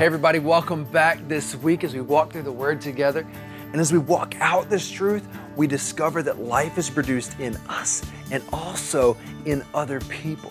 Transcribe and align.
Hey, 0.00 0.06
everybody, 0.06 0.38
welcome 0.38 0.84
back 0.84 1.18
this 1.28 1.54
week 1.54 1.84
as 1.84 1.92
we 1.92 2.00
walk 2.00 2.32
through 2.32 2.44
the 2.44 2.50
Word 2.50 2.80
together. 2.80 3.26
And 3.70 3.78
as 3.78 3.92
we 3.92 3.98
walk 3.98 4.34
out 4.40 4.70
this 4.70 4.90
truth, 4.90 5.28
we 5.56 5.66
discover 5.66 6.22
that 6.22 6.38
life 6.38 6.78
is 6.78 6.88
produced 6.88 7.38
in 7.38 7.54
us 7.68 8.02
and 8.30 8.42
also 8.50 9.14
in 9.44 9.62
other 9.74 10.00
people. 10.00 10.50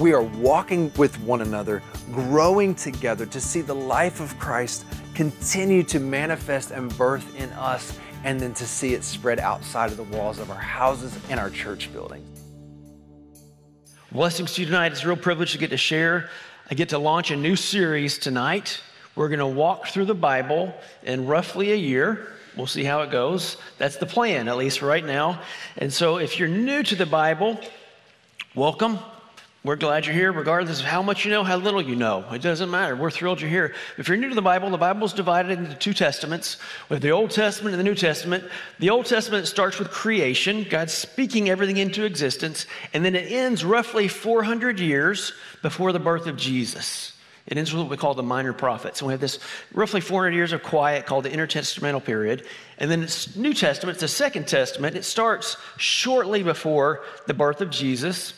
We 0.00 0.14
are 0.14 0.22
walking 0.22 0.90
with 0.96 1.20
one 1.20 1.42
another, 1.42 1.82
growing 2.10 2.74
together 2.74 3.26
to 3.26 3.38
see 3.38 3.60
the 3.60 3.74
life 3.74 4.18
of 4.18 4.38
Christ 4.38 4.86
continue 5.12 5.82
to 5.82 6.00
manifest 6.00 6.70
and 6.70 6.88
birth 6.96 7.38
in 7.38 7.50
us, 7.50 7.98
and 8.24 8.40
then 8.40 8.54
to 8.54 8.64
see 8.64 8.94
it 8.94 9.04
spread 9.04 9.38
outside 9.40 9.90
of 9.90 9.98
the 9.98 10.04
walls 10.04 10.38
of 10.38 10.50
our 10.50 10.56
houses 10.56 11.14
and 11.28 11.38
our 11.38 11.50
church 11.50 11.92
buildings. 11.92 12.44
Blessings 14.10 14.54
to 14.54 14.62
you 14.62 14.66
tonight. 14.66 14.92
It's 14.92 15.04
a 15.04 15.06
real 15.06 15.18
privilege 15.18 15.52
to 15.52 15.58
get 15.58 15.68
to 15.68 15.76
share. 15.76 16.30
I 16.68 16.74
get 16.74 16.88
to 16.88 16.98
launch 16.98 17.30
a 17.30 17.36
new 17.36 17.54
series 17.54 18.18
tonight. 18.18 18.80
We're 19.14 19.28
going 19.28 19.38
to 19.38 19.46
walk 19.46 19.86
through 19.86 20.06
the 20.06 20.16
Bible 20.16 20.74
in 21.04 21.26
roughly 21.26 21.70
a 21.70 21.76
year. 21.76 22.26
We'll 22.56 22.66
see 22.66 22.82
how 22.82 23.02
it 23.02 23.12
goes. 23.12 23.56
That's 23.78 23.98
the 23.98 24.06
plan, 24.06 24.48
at 24.48 24.56
least 24.56 24.82
right 24.82 25.04
now. 25.04 25.40
And 25.76 25.92
so, 25.92 26.16
if 26.16 26.40
you're 26.40 26.48
new 26.48 26.82
to 26.82 26.96
the 26.96 27.06
Bible, 27.06 27.60
welcome. 28.56 28.98
We're 29.66 29.74
glad 29.74 30.06
you're 30.06 30.14
here, 30.14 30.30
regardless 30.30 30.78
of 30.78 30.86
how 30.86 31.02
much 31.02 31.24
you 31.24 31.32
know, 31.32 31.42
how 31.42 31.56
little 31.56 31.82
you 31.82 31.96
know. 31.96 32.24
It 32.30 32.40
doesn't 32.40 32.70
matter. 32.70 32.94
We're 32.94 33.10
thrilled 33.10 33.40
you're 33.40 33.50
here. 33.50 33.74
If 33.98 34.06
you're 34.06 34.16
new 34.16 34.28
to 34.28 34.34
the 34.36 34.40
Bible, 34.40 34.70
the 34.70 34.78
Bible 34.78 35.04
is 35.04 35.12
divided 35.12 35.58
into 35.58 35.74
two 35.74 35.92
testaments. 35.92 36.58
with 36.88 37.02
the 37.02 37.10
Old 37.10 37.32
Testament 37.32 37.74
and 37.74 37.80
the 37.80 37.84
New 37.84 37.96
Testament. 37.96 38.44
The 38.78 38.90
Old 38.90 39.06
Testament 39.06 39.48
starts 39.48 39.80
with 39.80 39.90
creation, 39.90 40.68
God 40.70 40.88
speaking 40.88 41.50
everything 41.50 41.78
into 41.78 42.04
existence, 42.04 42.66
and 42.94 43.04
then 43.04 43.16
it 43.16 43.32
ends 43.32 43.64
roughly 43.64 44.06
400 44.06 44.78
years 44.78 45.32
before 45.62 45.90
the 45.90 45.98
birth 45.98 46.28
of 46.28 46.36
Jesus. 46.36 47.14
It 47.48 47.58
ends 47.58 47.72
with 47.72 47.82
what 47.82 47.90
we 47.90 47.96
call 47.96 48.14
the 48.14 48.22
minor 48.22 48.52
prophets. 48.52 49.00
And 49.00 49.08
we 49.08 49.14
have 49.14 49.20
this 49.20 49.40
roughly 49.74 50.00
400 50.00 50.32
years 50.32 50.52
of 50.52 50.62
quiet 50.62 51.06
called 51.06 51.24
the 51.24 51.30
intertestamental 51.30 52.04
period. 52.04 52.46
And 52.78 52.88
then 52.88 53.02
it's 53.02 53.34
New 53.34 53.52
Testament, 53.52 53.96
it's 53.96 54.02
the 54.02 54.06
Second 54.06 54.46
Testament. 54.46 54.94
It 54.94 55.04
starts 55.04 55.56
shortly 55.76 56.44
before 56.44 57.02
the 57.26 57.34
birth 57.34 57.60
of 57.60 57.70
Jesus. 57.70 58.32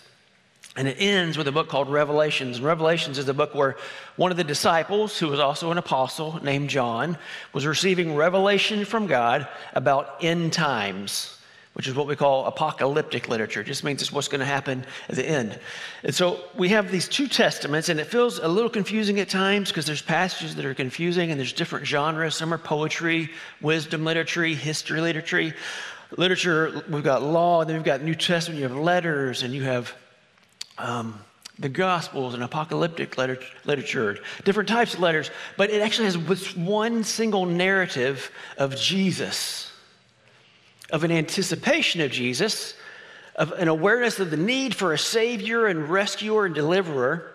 And 0.79 0.87
it 0.87 0.97
ends 1.01 1.37
with 1.37 1.49
a 1.49 1.53
book 1.53 1.69
called 1.69 1.91
Revelations. 1.91 2.59
And 2.59 2.65
Revelations 2.65 3.19
is 3.19 3.29
a 3.29 3.35
book 3.35 3.53
where 3.53 3.77
one 4.15 4.31
of 4.31 4.37
the 4.37 4.45
disciples, 4.45 5.19
who 5.19 5.27
was 5.27 5.41
also 5.41 5.73
an 5.73 5.77
apostle 5.77 6.39
named 6.41 6.71
John, 6.71 7.19
was 7.53 7.67
receiving 7.67 8.15
revelation 8.15 8.85
from 8.85 9.09
God 9.09 9.49
about 9.73 10.23
end 10.23 10.53
times, 10.53 11.37
which 11.73 11.89
is 11.89 11.97
what 11.97 12.07
we 12.07 12.15
call 12.15 12.47
apocalyptic 12.47 13.29
literature. 13.29 13.63
It 13.63 13.67
just 13.67 13.83
means 13.83 14.03
it's 14.03 14.13
what's 14.13 14.29
going 14.29 14.39
to 14.39 14.47
happen 14.47 14.87
at 15.09 15.17
the 15.17 15.29
end. 15.29 15.59
And 16.05 16.15
so 16.15 16.39
we 16.57 16.69
have 16.69 16.93
these 16.93 17.09
two 17.09 17.27
testaments, 17.27 17.89
and 17.89 17.99
it 17.99 18.07
feels 18.07 18.39
a 18.39 18.47
little 18.47 18.71
confusing 18.71 19.19
at 19.19 19.29
times 19.29 19.71
because 19.71 19.85
there's 19.85 20.01
passages 20.01 20.55
that 20.55 20.65
are 20.65 20.75
confusing 20.75 21.33
and 21.33 21.41
there's 21.41 21.53
different 21.53 21.89
genres. 21.89 22.37
Some 22.37 22.55
are 22.55 22.59
poetry, 22.59 23.31
wisdom 23.61 24.05
literature, 24.05 24.45
history 24.45 25.01
literature. 25.01 25.53
Literature, 26.17 26.85
we've 26.89 27.03
got 27.03 27.25
law, 27.25 27.63
and 27.63 27.69
then 27.69 27.77
we've 27.79 27.85
got 27.85 28.01
New 28.01 28.15
Testament, 28.15 28.61
you 28.61 28.69
have 28.69 28.79
letters, 28.79 29.43
and 29.43 29.53
you 29.53 29.65
have 29.65 29.93
um, 30.79 31.19
the 31.59 31.69
Gospels 31.69 32.35
and 32.35 32.43
apocalyptic 32.43 33.19
letter, 33.19 33.39
literature, 33.65 34.19
different 34.45 34.69
types 34.69 34.95
of 34.95 35.01
letters, 35.01 35.31
but 35.57 35.71
it 35.71 35.83
actually 35.83 36.07
has 36.07 36.19
this 36.27 36.57
one 36.57 37.03
single 37.03 37.47
narrative 37.47 38.31
of 38.57 38.77
Jesus, 38.77 39.73
of 40.91 41.05
an 41.05 41.11
anticipation 41.11 42.01
of 42.01 42.11
Jesus, 42.11 42.75
of 43.35 43.53
an 43.53 43.69
awareness 43.69 44.21
of 44.21 44.31
the 44.31 44.37
need 44.37 44.75
for 44.75 44.93
a 44.93 44.99
Savior 44.99 45.67
and 45.67 45.89
rescuer 45.89 46.47
and 46.47 46.55
deliverer, 46.55 47.33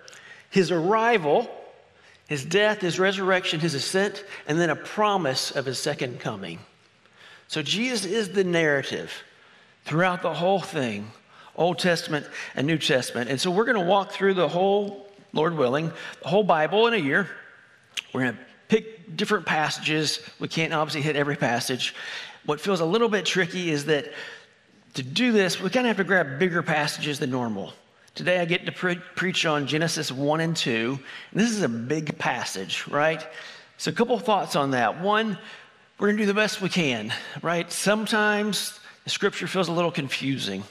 his 0.49 0.71
arrival, 0.71 1.49
his 2.27 2.45
death, 2.45 2.81
his 2.81 2.99
resurrection, 2.99 3.59
his 3.59 3.73
ascent, 3.73 4.23
and 4.47 4.59
then 4.59 4.69
a 4.69 4.75
promise 4.75 5.51
of 5.51 5.65
his 5.65 5.79
second 5.79 6.19
coming. 6.19 6.59
So 7.47 7.61
Jesus 7.61 8.05
is 8.05 8.29
the 8.29 8.43
narrative 8.43 9.11
throughout 9.85 10.21
the 10.21 10.33
whole 10.33 10.61
thing 10.61 11.11
Old 11.55 11.79
Testament 11.79 12.25
and 12.55 12.65
New 12.67 12.77
Testament. 12.77 13.29
And 13.29 13.39
so 13.39 13.51
we're 13.51 13.65
going 13.65 13.79
to 13.79 13.85
walk 13.85 14.11
through 14.11 14.33
the 14.33 14.47
whole, 14.47 15.07
Lord 15.33 15.55
willing, 15.55 15.91
the 16.21 16.27
whole 16.27 16.43
Bible 16.43 16.87
in 16.87 16.93
a 16.93 16.97
year. 16.97 17.29
We're 18.13 18.21
going 18.21 18.33
to 18.33 18.39
pick 18.67 19.15
different 19.15 19.45
passages. 19.45 20.19
We 20.39 20.47
can't 20.47 20.73
obviously 20.73 21.01
hit 21.01 21.15
every 21.15 21.35
passage. 21.35 21.95
What 22.45 22.59
feels 22.59 22.79
a 22.79 22.85
little 22.85 23.09
bit 23.09 23.25
tricky 23.25 23.69
is 23.69 23.85
that 23.85 24.11
to 24.95 25.03
do 25.03 25.31
this, 25.31 25.59
we 25.59 25.69
kind 25.69 25.87
of 25.87 25.89
have 25.89 25.97
to 25.97 26.03
grab 26.03 26.39
bigger 26.39 26.61
passages 26.61 27.19
than 27.19 27.31
normal. 27.31 27.73
Today 28.15 28.39
I 28.39 28.45
get 28.45 28.65
to 28.67 28.71
pre- 28.71 29.01
preach 29.15 29.45
on 29.45 29.65
Genesis 29.65 30.11
1 30.11 30.39
and 30.39 30.55
2. 30.55 30.99
And 31.31 31.39
this 31.39 31.49
is 31.49 31.63
a 31.63 31.69
big 31.69 32.17
passage, 32.19 32.87
right? 32.87 33.25
So, 33.77 33.89
a 33.89 33.93
couple 33.93 34.17
thoughts 34.19 34.55
on 34.55 34.71
that. 34.71 35.01
One, 35.01 35.37
we're 35.97 36.07
going 36.07 36.17
to 36.17 36.23
do 36.23 36.27
the 36.27 36.33
best 36.35 36.61
we 36.61 36.69
can, 36.69 37.11
right? 37.41 37.71
Sometimes 37.71 38.79
the 39.03 39.09
scripture 39.09 39.47
feels 39.47 39.67
a 39.67 39.71
little 39.71 39.91
confusing. 39.91 40.63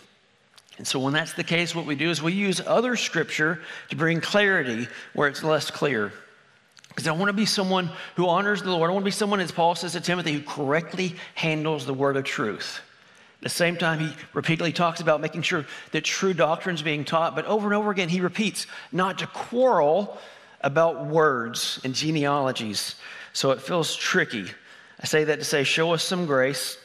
And 0.78 0.86
so, 0.86 0.98
when 0.98 1.12
that's 1.12 1.34
the 1.34 1.44
case, 1.44 1.74
what 1.74 1.86
we 1.86 1.94
do 1.94 2.10
is 2.10 2.22
we 2.22 2.32
use 2.32 2.60
other 2.60 2.96
scripture 2.96 3.60
to 3.90 3.96
bring 3.96 4.20
clarity 4.20 4.88
where 5.12 5.28
it's 5.28 5.44
less 5.44 5.70
clear. 5.70 6.12
Because 6.88 7.06
I 7.06 7.12
want 7.12 7.28
to 7.28 7.34
be 7.34 7.46
someone 7.46 7.90
who 8.16 8.28
honors 8.28 8.62
the 8.62 8.70
Lord. 8.70 8.90
I 8.90 8.92
want 8.92 9.02
to 9.02 9.06
be 9.06 9.10
someone, 9.10 9.40
as 9.40 9.52
Paul 9.52 9.74
says 9.74 9.92
to 9.92 10.00
Timothy, 10.00 10.32
who 10.32 10.42
correctly 10.42 11.16
handles 11.34 11.86
the 11.86 11.94
word 11.94 12.16
of 12.16 12.24
truth. 12.24 12.80
At 13.38 13.44
the 13.44 13.48
same 13.48 13.76
time, 13.76 13.98
he 14.00 14.12
repeatedly 14.34 14.72
talks 14.72 15.00
about 15.00 15.20
making 15.20 15.42
sure 15.42 15.66
that 15.92 16.04
true 16.04 16.34
doctrine 16.34 16.74
is 16.74 16.82
being 16.82 17.04
taught, 17.04 17.34
but 17.34 17.44
over 17.46 17.66
and 17.66 17.74
over 17.74 17.90
again, 17.90 18.08
he 18.08 18.20
repeats 18.20 18.66
not 18.92 19.18
to 19.18 19.26
quarrel 19.26 20.18
about 20.60 21.06
words 21.06 21.80
and 21.82 21.94
genealogies. 21.94 22.94
So 23.32 23.50
it 23.50 23.60
feels 23.60 23.96
tricky. 23.96 24.46
I 25.00 25.06
say 25.06 25.24
that 25.24 25.38
to 25.38 25.44
say, 25.44 25.64
show 25.64 25.92
us 25.92 26.04
some 26.04 26.26
grace 26.26 26.78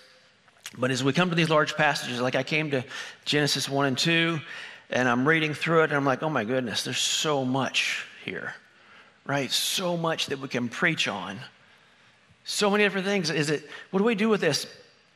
but 0.78 0.91
as 0.91 1.03
we 1.03 1.13
come 1.13 1.29
to 1.29 1.35
these 1.35 1.50
large 1.50 1.75
passages, 1.75 2.19
like 2.19 2.35
I 2.35 2.44
came 2.44 2.72
to 2.72 2.83
Genesis 3.25 3.69
1 3.69 3.85
and 3.85 3.97
2, 3.97 4.39
and 4.89 5.07
I'm 5.07 5.28
reading 5.28 5.53
through 5.53 5.81
it, 5.81 5.85
and 5.85 5.94
I'm 5.94 6.05
like, 6.05 6.23
oh 6.23 6.29
my 6.29 6.44
goodness, 6.44 6.83
there's 6.83 6.97
so 6.97 7.45
much 7.45 8.05
here, 8.25 8.53
right? 9.25 9.51
So 9.51 9.95
much 9.97 10.28
that 10.28 10.39
we 10.39 10.47
can 10.47 10.69
preach 10.69 11.07
on. 11.07 11.39
So 12.44 12.69
many 12.69 12.83
different 12.83 13.05
things. 13.05 13.29
Is 13.29 13.50
it, 13.50 13.69
what 13.91 14.00
do 14.00 14.05
we 14.05 14.16
do 14.16 14.29
with 14.29 14.41
this? 14.41 14.67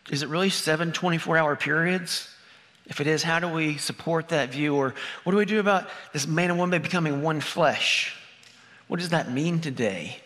Is 0.10 0.24
it 0.24 0.30
really 0.30 0.50
seven 0.50 0.92
24 0.92 1.38
hour 1.38 1.56
periods? 1.56 2.28
If 2.88 3.00
it 3.00 3.08
is, 3.08 3.24
how 3.24 3.40
do 3.40 3.48
we 3.48 3.78
support 3.78 4.30
that 4.30 4.50
view? 4.50 4.76
Or 4.76 4.94
what 5.24 5.32
do 5.32 5.38
we 5.38 5.46
do 5.46 5.60
about 5.60 5.90
this 6.12 6.28
man 6.28 6.50
and 6.50 6.60
woman 6.60 6.82
becoming 6.82 7.22
one 7.22 7.40
flesh? 7.40 8.16
What 8.88 9.00
does 9.00 9.10
that 9.10 9.32
mean 9.32 9.62
today? 9.62 10.18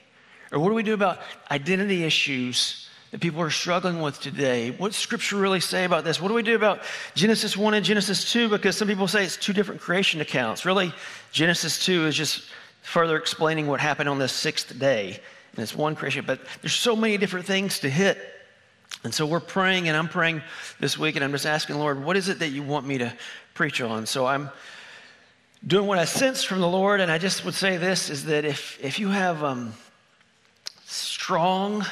Or 0.51 0.59
what 0.59 0.69
do 0.69 0.75
we 0.75 0.83
do 0.83 0.93
about 0.93 1.19
identity 1.51 2.03
issues 2.03 2.89
that 3.11 3.21
people 3.21 3.41
are 3.41 3.49
struggling 3.49 4.01
with 4.01 4.19
today. 4.19 4.71
What 4.71 4.93
scripture 4.93 5.37
really 5.37 5.59
say 5.59 5.85
about 5.85 6.03
this? 6.03 6.19
What 6.19 6.27
do 6.27 6.33
we 6.33 6.43
do 6.43 6.55
about 6.55 6.81
Genesis 7.13 7.55
1 7.55 7.73
and 7.73 7.85
Genesis 7.85 8.31
2? 8.31 8.49
Because 8.49 8.77
some 8.77 8.87
people 8.87 9.07
say 9.07 9.23
it's 9.23 9.37
two 9.37 9.53
different 9.53 9.81
creation 9.81 10.21
accounts. 10.21 10.65
Really, 10.65 10.93
Genesis 11.31 11.83
2 11.85 12.07
is 12.07 12.15
just 12.15 12.49
further 12.81 13.17
explaining 13.17 13.67
what 13.67 13.79
happened 13.79 14.09
on 14.09 14.19
the 14.19 14.27
sixth 14.27 14.77
day. 14.77 15.19
And 15.53 15.63
it's 15.63 15.75
one 15.75 15.95
creation, 15.95 16.25
but 16.27 16.39
there's 16.61 16.75
so 16.75 16.95
many 16.95 17.17
different 17.17 17.45
things 17.45 17.79
to 17.79 17.89
hit. 17.89 18.17
And 19.03 19.13
so 19.13 19.25
we're 19.25 19.39
praying, 19.39 19.87
and 19.87 19.95
I'm 19.95 20.09
praying 20.09 20.41
this 20.79 20.97
week, 20.97 21.15
and 21.15 21.23
I'm 21.23 21.31
just 21.31 21.45
asking, 21.45 21.77
Lord, 21.77 22.03
what 22.03 22.17
is 22.17 22.27
it 22.27 22.39
that 22.39 22.49
you 22.49 22.63
want 22.63 22.85
me 22.85 22.97
to 22.97 23.13
preach 23.53 23.79
on? 23.81 24.05
So 24.05 24.25
I'm 24.25 24.49
doing 25.65 25.87
what 25.87 25.97
I 25.97 26.05
sense 26.05 26.43
from 26.43 26.59
the 26.59 26.67
Lord, 26.67 27.01
and 27.01 27.11
I 27.11 27.17
just 27.17 27.45
would 27.45 27.53
say 27.53 27.77
this 27.77 28.09
is 28.09 28.25
that 28.25 28.45
if, 28.45 28.83
if 28.83 28.99
you 28.99 29.09
have 29.09 29.43
um, 29.43 29.73
strong, 30.85 31.85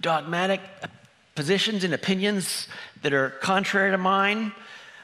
dogmatic 0.00 0.60
positions 1.34 1.84
and 1.84 1.94
opinions 1.94 2.68
that 3.02 3.12
are 3.12 3.30
contrary 3.30 3.90
to 3.90 3.98
mine. 3.98 4.52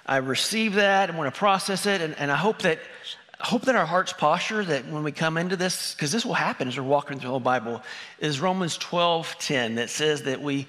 I 0.07 0.17
receive 0.17 0.75
that 0.75 1.09
and 1.09 1.19
want 1.19 1.33
to 1.33 1.39
process 1.39 1.87
it, 1.87 2.01
and, 2.01 2.15
and 2.19 2.31
I 2.31 2.37
hope 2.37 2.63
that 2.63 2.79
I 3.41 3.47
hope 3.47 3.63
that 3.63 3.75
our 3.75 3.85
heart's 3.85 4.13
posture 4.13 4.65
that 4.65 4.89
when 4.89 5.03
we 5.03 5.13
come 5.13 5.37
into 5.37 5.57
this, 5.57 5.95
because 5.95 6.13
this 6.13 6.25
will 6.25 6.35
happen 6.35 6.69
as 6.69 6.79
we're 6.79 6.85
walking 6.85 7.19
through 7.19 7.27
the 7.27 7.31
whole 7.33 7.41
Bible, 7.41 7.83
is 8.19 8.41
Romans 8.41 8.79
12, 8.79 9.37
10, 9.39 9.75
that 9.75 9.91
says 9.91 10.23
that 10.23 10.41
we 10.41 10.67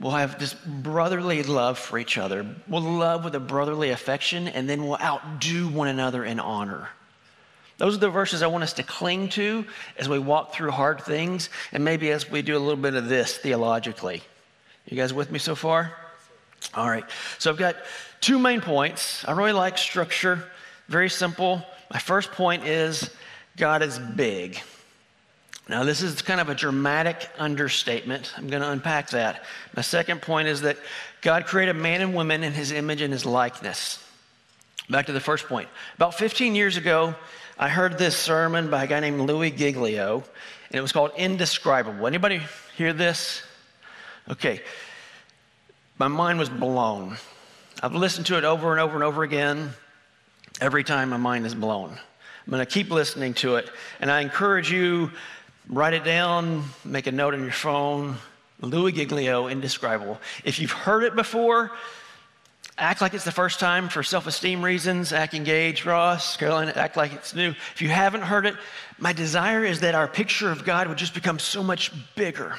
will 0.00 0.10
have 0.10 0.38
this 0.38 0.54
brotherly 0.54 1.42
love 1.44 1.78
for 1.78 1.96
each 1.98 2.18
other. 2.18 2.46
We'll 2.66 2.82
love 2.82 3.24
with 3.24 3.34
a 3.34 3.40
brotherly 3.40 3.90
affection, 3.90 4.48
and 4.48 4.68
then 4.68 4.84
we'll 4.84 4.98
outdo 4.98 5.68
one 5.68 5.86
another 5.86 6.24
in 6.24 6.40
honor. 6.40 6.88
Those 7.78 7.94
are 7.96 8.00
the 8.00 8.10
verses 8.10 8.42
I 8.42 8.48
want 8.48 8.64
us 8.64 8.74
to 8.74 8.82
cling 8.82 9.28
to 9.30 9.64
as 9.96 10.08
we 10.08 10.18
walk 10.18 10.52
through 10.52 10.72
hard 10.72 11.00
things 11.00 11.48
and 11.72 11.84
maybe 11.84 12.10
as 12.10 12.28
we 12.28 12.42
do 12.42 12.56
a 12.56 12.58
little 12.58 12.76
bit 12.76 12.94
of 12.94 13.08
this 13.08 13.38
theologically. 13.38 14.22
You 14.86 14.96
guys 14.96 15.14
with 15.14 15.30
me 15.30 15.38
so 15.38 15.54
far? 15.54 15.92
All 16.74 16.88
right. 16.88 17.04
So 17.38 17.50
I've 17.50 17.56
got 17.56 17.76
two 18.20 18.38
main 18.38 18.60
points. 18.60 19.24
I 19.26 19.32
really 19.32 19.52
like 19.52 19.78
structure, 19.78 20.42
very 20.88 21.08
simple. 21.08 21.62
My 21.92 22.00
first 22.00 22.32
point 22.32 22.66
is 22.66 23.10
God 23.56 23.82
is 23.82 23.98
big. 23.98 24.58
Now, 25.68 25.84
this 25.84 26.02
is 26.02 26.22
kind 26.22 26.40
of 26.40 26.48
a 26.48 26.54
dramatic 26.54 27.28
understatement. 27.38 28.32
I'm 28.36 28.48
going 28.48 28.62
to 28.62 28.70
unpack 28.70 29.10
that. 29.10 29.44
My 29.76 29.82
second 29.82 30.22
point 30.22 30.48
is 30.48 30.62
that 30.62 30.78
God 31.20 31.44
created 31.44 31.74
man 31.74 32.00
and 32.00 32.14
woman 32.14 32.42
in 32.42 32.54
his 32.54 32.72
image 32.72 33.02
and 33.02 33.12
his 33.12 33.26
likeness. 33.26 34.02
Back 34.88 35.06
to 35.06 35.12
the 35.12 35.20
first 35.20 35.46
point. 35.46 35.68
About 35.96 36.14
15 36.14 36.54
years 36.54 36.78
ago, 36.78 37.14
I 37.60 37.68
heard 37.68 37.98
this 37.98 38.16
sermon 38.16 38.70
by 38.70 38.84
a 38.84 38.86
guy 38.86 39.00
named 39.00 39.20
Louis 39.22 39.50
Giglio, 39.50 40.22
and 40.70 40.78
it 40.78 40.80
was 40.80 40.92
called 40.92 41.10
Indescribable. 41.16 42.06
Anybody 42.06 42.40
hear 42.76 42.92
this? 42.92 43.42
Okay. 44.30 44.60
My 45.98 46.06
mind 46.06 46.38
was 46.38 46.48
blown. 46.48 47.16
I've 47.82 47.96
listened 47.96 48.26
to 48.26 48.38
it 48.38 48.44
over 48.44 48.70
and 48.70 48.80
over 48.80 48.94
and 48.94 49.02
over 49.02 49.24
again. 49.24 49.70
Every 50.60 50.84
time 50.84 51.10
my 51.10 51.16
mind 51.16 51.46
is 51.46 51.54
blown. 51.56 51.90
I'm 51.90 52.50
going 52.50 52.64
to 52.64 52.72
keep 52.72 52.90
listening 52.90 53.34
to 53.34 53.56
it. 53.56 53.68
And 53.98 54.08
I 54.08 54.20
encourage 54.20 54.70
you, 54.70 55.10
write 55.68 55.94
it 55.94 56.04
down, 56.04 56.62
make 56.84 57.08
a 57.08 57.12
note 57.12 57.34
on 57.34 57.42
your 57.42 57.50
phone. 57.50 58.18
Louis 58.60 58.92
Giglio, 58.92 59.48
Indescribable. 59.48 60.20
If 60.44 60.60
you've 60.60 60.70
heard 60.70 61.02
it 61.02 61.16
before, 61.16 61.72
act 62.78 63.00
like 63.00 63.12
it's 63.12 63.24
the 63.24 63.32
first 63.32 63.60
time 63.60 63.88
for 63.88 64.02
self 64.02 64.26
esteem 64.26 64.64
reasons. 64.64 65.12
Act 65.12 65.34
engaged, 65.34 65.84
Ross, 65.84 66.36
Caroline, 66.36 66.68
act 66.68 66.96
like 66.96 67.12
it's 67.12 67.34
new. 67.34 67.50
If 67.74 67.82
you 67.82 67.88
haven't 67.88 68.22
heard 68.22 68.46
it, 68.46 68.54
my 68.98 69.12
desire 69.12 69.64
is 69.64 69.80
that 69.80 69.94
our 69.94 70.08
picture 70.08 70.50
of 70.50 70.64
God 70.64 70.88
would 70.88 70.98
just 70.98 71.14
become 71.14 71.38
so 71.38 71.62
much 71.62 71.92
bigger. 72.14 72.56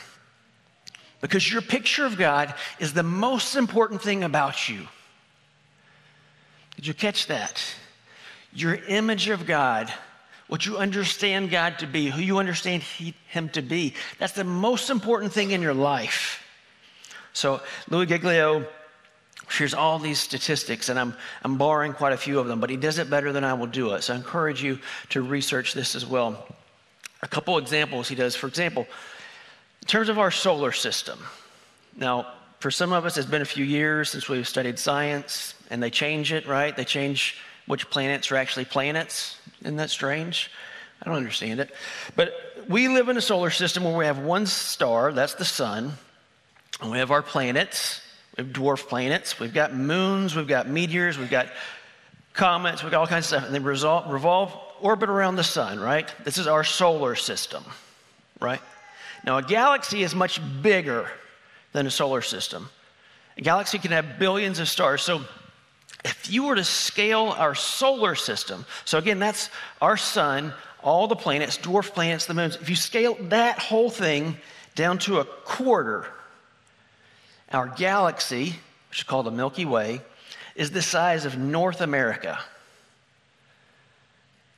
Because 1.22 1.52
your 1.52 1.62
picture 1.62 2.06
of 2.06 2.18
God 2.18 2.54
is 2.80 2.94
the 2.94 3.04
most 3.04 3.56
important 3.56 4.02
thing 4.02 4.24
about 4.24 4.70
you. 4.70 4.88
Did 6.76 6.88
you 6.88 6.94
catch 6.94 7.28
that? 7.28 7.62
Your 8.54 8.76
image 8.76 9.28
of 9.30 9.46
God, 9.46 9.92
what 10.48 10.66
you 10.66 10.78
understand 10.78 11.52
God 11.52 11.80
to 11.80 11.88
be, 11.88 12.08
who 12.08 12.22
you 12.22 12.40
understand 12.40 12.84
he, 12.84 13.14
Him 13.28 13.50
to 13.50 13.62
be, 13.62 13.94
that's 14.18 14.34
the 14.34 14.46
most 14.46 14.90
important 14.90 15.34
thing 15.34 15.52
in 15.52 15.62
your 15.62 15.74
life. 15.74 16.46
So, 17.34 17.62
Louis 17.90 18.06
Giglio 18.06 18.66
shares 19.50 19.74
all 19.74 20.00
these 20.00 20.20
statistics, 20.20 20.90
and 20.90 21.00
I'm, 21.00 21.16
I'm 21.44 21.58
borrowing 21.58 21.94
quite 21.94 22.14
a 22.14 22.18
few 22.18 22.40
of 22.40 22.48
them, 22.48 22.60
but 22.60 22.70
he 22.70 22.78
does 22.78 23.00
it 23.00 23.10
better 23.10 23.34
than 23.34 23.44
I 23.44 23.54
will 23.54 23.68
do 23.68 23.94
it. 23.94 24.04
So, 24.04 24.14
I 24.14 24.18
encourage 24.18 24.64
you 24.64 24.80
to 25.10 25.22
research 25.22 25.74
this 25.74 25.96
as 25.96 26.06
well. 26.06 26.48
A 27.22 27.28
couple 27.28 27.58
examples 27.58 28.08
he 28.08 28.16
does. 28.16 28.36
For 28.36 28.48
example, 28.48 28.88
in 29.82 29.88
terms 29.88 30.10
of 30.10 30.18
our 30.18 30.32
solar 30.32 30.72
system, 30.72 31.20
now, 31.98 32.28
for 32.60 32.72
some 32.72 32.94
of 32.94 33.06
us, 33.06 33.18
it's 33.18 33.28
been 33.28 33.42
a 33.42 33.46
few 33.46 33.66
years 33.66 34.10
since 34.10 34.30
we've 34.30 34.48
studied 34.48 34.80
science 34.80 35.54
and 35.70 35.84
they 35.84 35.90
change 35.90 36.32
it, 36.32 36.48
right? 36.48 36.76
They 36.76 36.86
change 36.86 37.38
which 37.68 37.90
planets 37.90 38.32
are 38.32 38.38
actually 38.38 38.66
planets. 38.66 39.38
Isn't 39.62 39.76
that 39.78 39.90
strange? 39.90 40.50
I 41.02 41.06
don't 41.06 41.18
understand 41.18 41.60
it. 41.60 41.72
But 42.16 42.34
we 42.68 42.88
live 42.88 43.10
in 43.10 43.18
a 43.18 43.22
solar 43.22 43.50
system 43.50 43.84
where 43.84 43.96
we 43.96 44.06
have 44.06 44.20
one 44.20 44.46
star, 44.46 45.12
that's 45.12 45.36
the 45.36 45.46
sun, 45.46 45.94
and 46.82 46.92
we 46.92 46.98
have 46.98 47.12
our 47.12 47.22
planets. 47.22 48.02
Dwarf 48.44 48.88
planets. 48.88 49.40
We've 49.40 49.54
got 49.54 49.74
moons, 49.74 50.36
we've 50.36 50.48
got 50.48 50.68
meteors, 50.68 51.18
we've 51.18 51.30
got 51.30 51.48
comets, 52.34 52.84
we've 52.84 52.92
got 52.92 53.02
all 53.02 53.08
kinds 53.08 53.26
of 53.26 53.40
stuff, 53.40 53.46
and 53.46 53.54
they 53.54 53.60
revolve, 53.60 54.12
revolve 54.12 54.58
orbit 54.82 55.10
around 55.10 55.36
the 55.36 55.44
sun, 55.44 55.80
right? 55.80 56.12
This 56.24 56.38
is 56.38 56.48
our 56.48 56.64
solar 56.64 57.16
system, 57.16 57.64
right? 58.40 58.62
Now, 59.26 59.38
a 59.38 59.44
galaxy 59.44 60.04
is 60.04 60.16
much 60.16 60.40
bigger 60.62 61.10
than 61.74 61.86
a 61.86 61.92
solar 61.92 62.22
system. 62.22 62.70
A 63.38 63.42
galaxy 63.42 63.78
can 63.78 63.92
have 63.92 64.20
billions 64.20 64.60
of 64.60 64.70
stars. 64.70 65.02
So 65.02 65.22
if 66.06 66.32
you 66.32 66.44
were 66.46 66.56
to 66.56 66.64
scale 66.64 67.34
our 67.38 67.56
solar 67.56 68.16
system, 68.16 68.66
so 68.86 68.98
again, 68.98 69.20
that's 69.20 69.50
our 69.82 69.98
sun, 69.98 70.54
all 70.82 71.08
the 71.08 71.16
planets, 71.16 71.58
dwarf 71.58 71.94
planets, 71.94 72.26
the 72.26 72.34
moons, 72.34 72.56
if 72.56 72.70
you 72.70 72.76
scale 72.76 73.18
that 73.24 73.60
whole 73.60 73.90
thing 73.90 74.38
down 74.76 74.98
to 75.00 75.20
a 75.20 75.26
quarter, 75.26 76.06
our 77.52 77.68
galaxy, 77.68 78.56
which 78.90 79.00
is 79.00 79.04
called 79.04 79.26
the 79.26 79.32
Milky 79.32 79.66
Way, 79.66 80.02
is 80.56 80.72
the 80.72 80.82
size 80.82 81.26
of 81.26 81.38
North 81.38 81.82
America. 81.82 82.40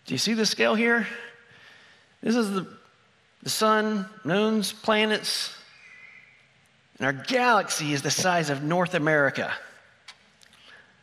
Do 0.05 0.13
you 0.13 0.17
see 0.17 0.33
the 0.33 0.45
scale 0.45 0.75
here? 0.75 1.07
This 2.21 2.35
is 2.35 2.51
the, 2.51 2.67
the 3.43 3.49
sun, 3.49 4.05
moons, 4.23 4.73
planets, 4.73 5.55
and 6.97 7.05
our 7.05 7.13
galaxy 7.13 7.93
is 7.93 8.03
the 8.03 8.11
size 8.11 8.49
of 8.49 8.61
North 8.61 8.93
America. 8.93 9.51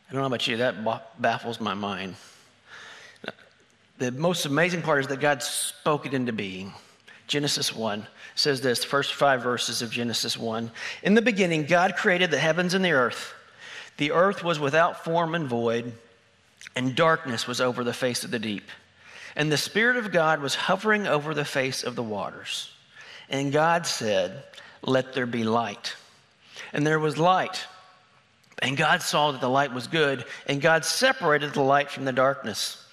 I 0.09 0.13
don't 0.13 0.23
know 0.23 0.27
about 0.27 0.47
you, 0.47 0.59
that 0.59 0.77
baffles 1.19 1.61
my 1.61 1.75
mind. 1.75 2.15
The 3.99 4.13
most 4.13 4.47
amazing 4.47 4.83
part 4.83 5.01
is 5.01 5.07
that 5.09 5.19
God 5.19 5.43
spoke 5.43 6.07
it 6.07 6.15
into 6.15 6.33
being. 6.33 6.73
Genesis 7.29 7.75
1 7.75 8.07
says 8.35 8.63
this, 8.63 8.85
first 8.85 9.15
five 9.15 9.43
verses 9.43 9.83
of 9.83 9.91
Genesis 9.91 10.37
1. 10.37 10.71
In 11.03 11.15
the 11.15 11.23
beginning, 11.23 11.67
God 11.67 11.95
created 11.95 12.31
the 12.31 12.39
heavens 12.39 12.75
and 12.75 12.85
the 12.85 12.93
earth. 12.93 13.35
The 13.99 14.13
earth 14.13 14.43
was 14.43 14.59
without 14.59 15.05
form 15.05 15.35
and 15.35 15.47
void, 15.47 15.93
and 16.75 16.97
darkness 16.97 17.47
was 17.47 17.61
over 17.61 17.85
the 17.85 17.93
face 17.93 18.25
of 18.25 18.31
the 18.31 18.39
deep. 18.39 18.69
And 19.37 19.53
the 19.53 19.59
Spirit 19.59 19.97
of 19.97 20.11
God 20.11 20.41
was 20.41 20.55
hovering 20.55 21.07
over 21.07 21.35
the 21.35 21.45
face 21.45 21.85
of 21.85 21.95
the 21.95 22.03
waters. 22.03 22.73
And 23.29 23.53
God 23.53 23.87
said, 23.87 24.43
Let 24.83 25.13
there 25.13 25.27
be 25.27 25.45
light. 25.45 25.95
And 26.73 26.87
there 26.87 26.99
was 26.99 27.19
light. 27.19 27.67
And 28.61 28.77
God 28.77 29.03
saw 29.03 29.33
that 29.33 29.41
the 29.41 29.51
light 29.51 29.73
was 29.73 29.87
good, 29.87 30.25
and 30.47 30.61
God 30.61 30.85
separated 30.85 31.53
the 31.53 31.63
light 31.63 31.91
from 31.91 32.05
the 32.05 32.13
darkness. 32.13 32.85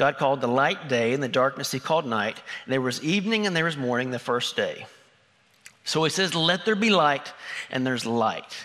God 0.00 0.16
called 0.16 0.40
the 0.40 0.48
light 0.48 0.88
day, 0.88 1.12
and 1.12 1.22
the 1.22 1.28
darkness 1.28 1.70
he 1.70 1.78
called 1.78 2.06
night. 2.06 2.40
And 2.64 2.72
there 2.72 2.80
was 2.80 3.02
evening 3.02 3.46
and 3.46 3.54
there 3.54 3.66
was 3.66 3.76
morning 3.76 4.10
the 4.10 4.18
first 4.18 4.56
day. 4.56 4.86
So 5.84 6.02
he 6.04 6.08
says, 6.08 6.34
Let 6.34 6.64
there 6.64 6.74
be 6.74 6.88
light, 6.88 7.30
and 7.70 7.86
there's 7.86 8.06
light. 8.06 8.56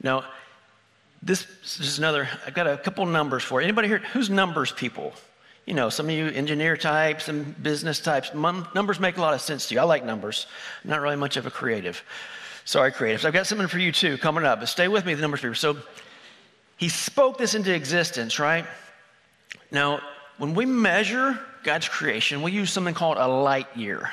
Now, 0.00 0.22
this 1.20 1.48
is 1.80 1.98
another, 1.98 2.28
I've 2.46 2.54
got 2.54 2.68
a 2.68 2.76
couple 2.76 3.04
numbers 3.06 3.42
for 3.42 3.60
you. 3.60 3.64
Anybody 3.64 3.88
here? 3.88 3.98
Who's 4.12 4.30
numbers 4.30 4.70
people? 4.70 5.14
You 5.66 5.74
know, 5.74 5.88
some 5.88 6.06
of 6.06 6.12
you 6.12 6.28
engineer 6.28 6.76
types 6.76 7.26
and 7.26 7.60
business 7.60 7.98
types, 7.98 8.32
numbers 8.32 9.00
make 9.00 9.16
a 9.16 9.20
lot 9.20 9.34
of 9.34 9.40
sense 9.40 9.66
to 9.70 9.74
you. 9.74 9.80
I 9.80 9.82
like 9.82 10.04
numbers. 10.04 10.46
I'm 10.84 10.90
not 10.90 11.00
really 11.00 11.16
much 11.16 11.36
of 11.36 11.44
a 11.44 11.50
creative. 11.50 12.04
Sorry, 12.64 12.92
creatives. 12.92 13.24
I've 13.24 13.32
got 13.32 13.48
something 13.48 13.66
for 13.66 13.80
you 13.80 13.90
too 13.90 14.16
coming 14.16 14.44
up, 14.44 14.60
but 14.60 14.68
stay 14.68 14.86
with 14.86 15.04
me, 15.04 15.14
the 15.14 15.22
numbers 15.22 15.40
people. 15.40 15.56
So 15.56 15.78
he 16.76 16.88
spoke 16.88 17.36
this 17.36 17.56
into 17.56 17.74
existence, 17.74 18.38
right? 18.38 18.64
Now, 19.72 20.00
when 20.38 20.54
we 20.54 20.64
measure 20.66 21.38
God's 21.64 21.88
creation, 21.88 22.42
we 22.42 22.52
use 22.52 22.72
something 22.72 22.94
called 22.94 23.16
a 23.18 23.26
light 23.26 23.76
year. 23.76 24.08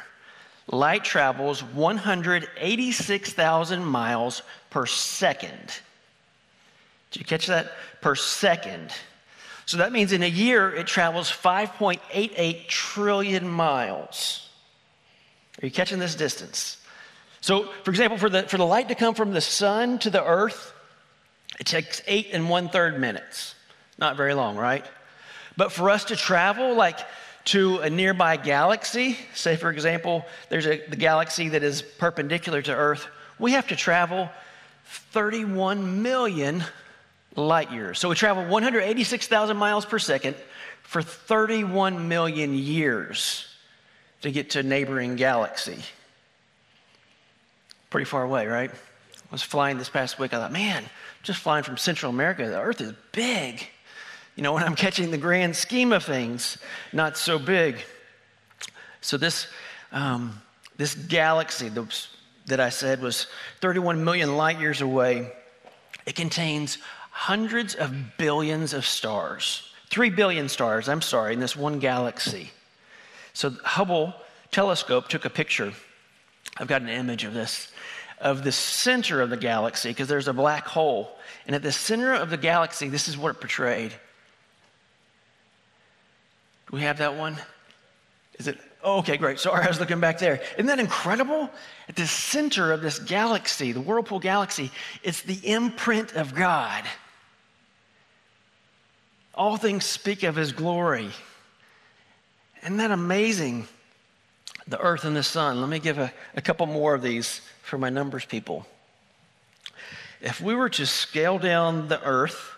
Light 0.67 1.03
travels 1.03 1.61
186,000 1.63 3.85
miles 3.85 4.41
per 4.71 4.87
second. 4.87 5.79
Did 7.11 7.19
you 7.19 7.25
catch 7.25 7.45
that? 7.47 7.71
Per 8.01 8.15
second. 8.15 8.91
So 9.67 9.77
that 9.77 9.91
means 9.91 10.11
in 10.11 10.23
a 10.23 10.27
year 10.27 10.73
it 10.73 10.87
travels 10.87 11.31
5.88 11.31 12.67
trillion 12.67 13.47
miles. 13.47 14.49
Are 15.61 15.65
you 15.65 15.71
catching 15.71 15.99
this 15.99 16.15
distance? 16.15 16.77
So, 17.41 17.71
for 17.83 17.91
example, 17.91 18.17
for 18.17 18.29
the, 18.29 18.43
for 18.43 18.57
the 18.57 18.65
light 18.65 18.87
to 18.89 18.95
come 18.95 19.13
from 19.13 19.31
the 19.31 19.41
sun 19.41 19.99
to 19.99 20.09
the 20.09 20.23
earth, 20.23 20.73
it 21.59 21.67
takes 21.67 22.01
eight 22.07 22.29
and 22.33 22.49
one 22.49 22.69
third 22.69 22.99
minutes. 22.99 23.53
Not 23.97 24.17
very 24.17 24.33
long, 24.33 24.57
right? 24.57 24.85
But 25.57 25.71
for 25.71 25.89
us 25.89 26.05
to 26.05 26.15
travel, 26.15 26.75
like 26.75 26.99
to 27.45 27.77
a 27.79 27.89
nearby 27.89 28.37
galaxy, 28.37 29.17
say 29.33 29.55
for 29.55 29.69
example, 29.69 30.25
there's 30.49 30.65
a, 30.65 30.85
the 30.87 30.95
galaxy 30.95 31.49
that 31.49 31.63
is 31.63 31.81
perpendicular 31.81 32.61
to 32.61 32.73
Earth, 32.73 33.07
we 33.37 33.51
have 33.51 33.67
to 33.67 33.75
travel 33.75 34.29
31 34.85 36.01
million 36.01 36.63
light 37.35 37.71
years. 37.71 37.99
So 37.99 38.09
we 38.09 38.15
travel 38.15 38.45
186,000 38.45 39.57
miles 39.57 39.85
per 39.85 39.99
second 39.99 40.35
for 40.83 41.01
31 41.01 42.07
million 42.07 42.53
years 42.53 43.47
to 44.21 44.31
get 44.31 44.51
to 44.51 44.59
a 44.59 44.63
neighboring 44.63 45.15
galaxy. 45.15 45.77
Pretty 47.89 48.05
far 48.05 48.23
away, 48.23 48.47
right? 48.47 48.71
I 48.71 49.31
was 49.31 49.43
flying 49.43 49.77
this 49.77 49.89
past 49.89 50.19
week. 50.19 50.33
I 50.33 50.37
thought, 50.37 50.51
man, 50.51 50.83
just 51.23 51.39
flying 51.39 51.63
from 51.63 51.77
Central 51.77 52.11
America, 52.11 52.47
the 52.47 52.59
Earth 52.59 52.81
is 52.81 52.93
big. 53.11 53.67
You 54.35 54.43
know, 54.43 54.53
when 54.53 54.63
I'm 54.63 54.75
catching 54.75 55.11
the 55.11 55.17
grand 55.17 55.55
scheme 55.55 55.93
of 55.93 56.03
things, 56.03 56.57
not 56.91 57.17
so 57.17 57.39
big. 57.39 57.77
So 58.99 59.17
this, 59.17 59.47
um, 59.91 60.41
this 60.77 60.93
galaxy 60.93 61.71
that 62.47 62.59
I 62.59 62.69
said 62.69 63.01
was 63.01 63.27
31 63.61 64.03
million 64.03 64.35
light 64.35 64.59
years 64.59 64.81
away. 64.81 65.31
It 66.05 66.15
contains 66.15 66.77
hundreds 67.11 67.75
of 67.75 68.17
billions 68.17 68.73
of 68.73 68.85
stars. 68.85 69.71
Three 69.89 70.09
billion 70.09 70.49
stars, 70.49 70.89
I'm 70.89 71.01
sorry, 71.01 71.33
in 71.33 71.39
this 71.39 71.55
one 71.55 71.79
galaxy. 71.79 72.51
So 73.33 73.51
Hubble 73.63 74.13
telescope 74.51 75.07
took 75.07 75.23
a 75.23 75.29
picture. 75.29 75.71
I've 76.57 76.67
got 76.67 76.81
an 76.81 76.89
image 76.89 77.23
of 77.23 77.33
this 77.33 77.71
of 78.19 78.43
the 78.43 78.51
center 78.51 79.21
of 79.21 79.29
the 79.29 79.37
galaxy 79.37 79.89
because 79.89 80.07
there's 80.07 80.29
a 80.29 80.33
black 80.33 80.65
hole. 80.65 81.17
And 81.45 81.55
at 81.55 81.61
the 81.61 81.71
center 81.71 82.13
of 82.13 82.29
the 82.29 82.37
galaxy, 82.37 82.87
this 82.87 83.07
is 83.07 83.17
what 83.17 83.35
it 83.35 83.41
portrayed. 83.41 83.93
Do 86.69 86.77
we 86.77 86.81
have 86.81 86.97
that 86.97 87.15
one? 87.15 87.37
Is 88.39 88.47
it? 88.47 88.57
Oh, 88.83 88.99
okay, 88.99 89.17
great. 89.17 89.39
Sorry, 89.39 89.63
I 89.63 89.67
was 89.67 89.79
looking 89.79 89.99
back 89.99 90.19
there. 90.19 90.41
Isn't 90.53 90.67
that 90.67 90.79
incredible? 90.79 91.49
At 91.87 91.95
the 91.95 92.05
center 92.05 92.71
of 92.71 92.81
this 92.81 92.99
galaxy, 92.99 93.71
the 93.71 93.81
Whirlpool 93.81 94.19
galaxy, 94.19 94.71
it's 95.03 95.21
the 95.21 95.39
imprint 95.43 96.13
of 96.13 96.35
God. 96.35 96.83
All 99.33 99.57
things 99.57 99.85
speak 99.85 100.23
of 100.23 100.35
his 100.35 100.51
glory. 100.51 101.09
Isn't 102.63 102.77
that 102.77 102.91
amazing? 102.91 103.67
The 104.67 104.79
earth 104.79 105.03
and 105.03 105.15
the 105.15 105.23
sun. 105.23 105.61
Let 105.61 105.69
me 105.69 105.79
give 105.79 105.97
a, 105.97 106.11
a 106.35 106.41
couple 106.41 106.65
more 106.65 106.93
of 106.93 107.01
these 107.01 107.41
for 107.61 107.77
my 107.77 107.89
numbers 107.89 108.25
people. 108.25 108.65
If 110.21 110.41
we 110.41 110.55
were 110.55 110.69
to 110.69 110.85
scale 110.85 111.37
down 111.37 111.87
the 111.87 112.01
earth 112.03 112.51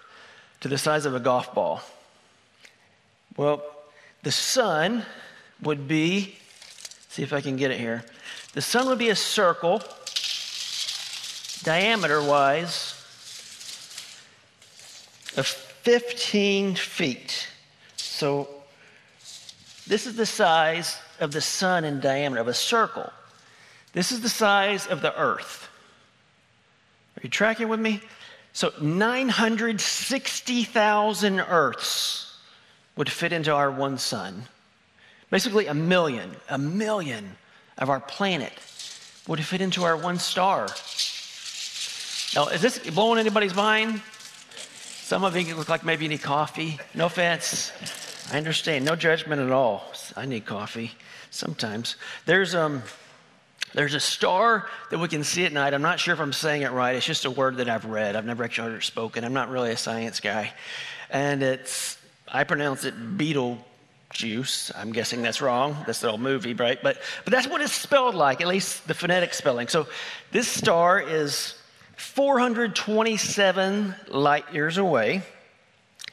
to 0.61 0.67
the 0.67 0.77
size 0.77 1.05
of 1.05 1.15
a 1.15 1.19
golf 1.19 1.53
ball, 1.53 1.81
well, 3.35 3.63
the 4.27 4.31
sun 4.31 5.05
would 5.63 5.87
be, 5.87 6.35
see 7.07 7.23
if 7.23 7.31
I 7.31 7.39
can 7.39 7.55
get 7.55 7.71
it 7.71 7.79
here. 7.79 8.03
The 8.51 8.61
sun 8.61 8.87
would 8.87 8.99
be 8.99 9.07
a 9.07 9.15
circle, 9.15 9.81
diameter 11.63 12.21
wise, 12.21 12.93
of 15.37 15.47
15 15.47 16.75
feet. 16.75 17.47
So 17.95 18.49
this 19.87 20.05
is 20.05 20.17
the 20.17 20.25
size 20.25 20.97
of 21.21 21.31
the 21.31 21.39
sun 21.39 21.85
in 21.85 22.01
diameter 22.01 22.41
of 22.41 22.49
a 22.49 22.53
circle. 22.53 23.09
This 23.93 24.11
is 24.11 24.19
the 24.19 24.27
size 24.27 24.87
of 24.87 25.01
the 25.01 25.17
earth. 25.17 25.69
Are 27.15 27.21
you 27.23 27.29
tracking 27.29 27.69
with 27.69 27.79
me? 27.79 28.01
So 28.51 28.73
960,000 28.81 31.39
earths 31.39 32.27
would 32.97 33.09
fit 33.09 33.31
into 33.31 33.53
our 33.53 33.71
one 33.71 33.97
sun. 33.97 34.43
Basically, 35.29 35.67
a 35.67 35.73
million, 35.73 36.35
a 36.49 36.57
million 36.57 37.37
of 37.77 37.89
our 37.89 37.99
planet 37.99 38.53
would 39.27 39.43
fit 39.43 39.61
into 39.61 39.83
our 39.83 39.95
one 39.95 40.19
star. 40.19 40.67
Now, 42.35 42.47
is 42.47 42.61
this 42.61 42.79
blowing 42.79 43.19
anybody's 43.19 43.55
mind? 43.55 44.01
Some 45.07 45.23
of 45.23 45.37
you 45.37 45.55
look 45.55 45.69
like 45.69 45.85
maybe 45.85 46.03
you 46.03 46.09
need 46.09 46.21
coffee. 46.21 46.79
No 46.93 47.05
offense. 47.05 47.71
I 48.31 48.37
understand. 48.37 48.83
No 48.83 48.95
judgment 48.95 49.41
at 49.41 49.51
all. 49.51 49.93
I 50.15 50.25
need 50.25 50.45
coffee 50.45 50.91
sometimes. 51.29 51.95
There's 52.25 52.55
um 52.55 52.83
there's 53.73 53.93
a 53.93 53.99
star 53.99 54.67
that 54.89 54.97
we 54.97 55.07
can 55.07 55.23
see 55.23 55.45
at 55.45 55.53
night. 55.53 55.73
I'm 55.73 55.81
not 55.81 55.99
sure 55.99 56.13
if 56.13 56.19
I'm 56.19 56.33
saying 56.33 56.63
it 56.63 56.71
right. 56.71 56.95
It's 56.95 57.05
just 57.05 57.25
a 57.25 57.31
word 57.31 57.57
that 57.57 57.69
I've 57.69 57.85
read. 57.85 58.15
I've 58.15 58.25
never 58.25 58.43
actually 58.43 58.71
heard 58.71 58.79
it 58.79 58.83
spoken. 58.83 59.23
I'm 59.23 59.33
not 59.33 59.49
really 59.49 59.71
a 59.71 59.77
science 59.77 60.19
guy. 60.19 60.53
And 61.09 61.43
it's 61.43 61.97
I 62.27 62.43
pronounce 62.43 62.83
it 62.83 63.17
beetle 63.17 63.57
juice. 64.09 64.71
I'm 64.75 64.91
guessing 64.91 65.21
that's 65.21 65.41
wrong. 65.41 65.77
That's 65.85 65.99
the 65.99 66.11
old 66.11 66.21
movie, 66.21 66.53
right? 66.53 66.81
But 66.81 67.01
but 67.23 67.31
that's 67.31 67.47
what 67.47 67.61
it's 67.61 67.73
spelled 67.73 68.15
like, 68.15 68.41
at 68.41 68.47
least 68.47 68.87
the 68.87 68.93
phonetic 68.93 69.33
spelling. 69.33 69.67
So 69.67 69.87
this 70.31 70.47
star 70.47 70.99
is 70.99 71.55
427 71.97 73.95
light 74.09 74.53
years 74.53 74.77
away. 74.77 75.23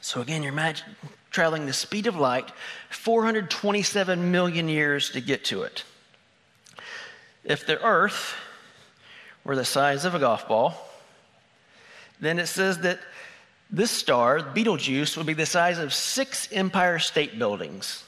So 0.01 0.21
again, 0.21 0.43
you're 0.43 0.53
imagine, 0.53 0.95
traveling 1.31 1.65
the 1.65 1.73
speed 1.73 2.07
of 2.07 2.15
light, 2.15 2.51
427 2.89 4.31
million 4.31 4.69
years 4.69 5.09
to 5.11 5.21
get 5.21 5.45
to 5.45 5.63
it. 5.63 5.83
If 7.43 7.65
the 7.65 7.81
Earth 7.83 8.35
were 9.43 9.55
the 9.55 9.65
size 9.65 10.05
of 10.05 10.15
a 10.15 10.19
golf 10.19 10.47
ball, 10.47 10.75
then 12.19 12.39
it 12.39 12.47
says 12.47 12.79
that 12.79 12.99
this 13.69 13.91
star, 13.91 14.41
Betelgeuse, 14.41 15.17
would 15.17 15.25
be 15.25 15.33
the 15.33 15.45
size 15.45 15.79
of 15.79 15.93
six 15.93 16.47
Empire 16.51 16.99
State 16.99 17.39
Buildings. 17.39 18.03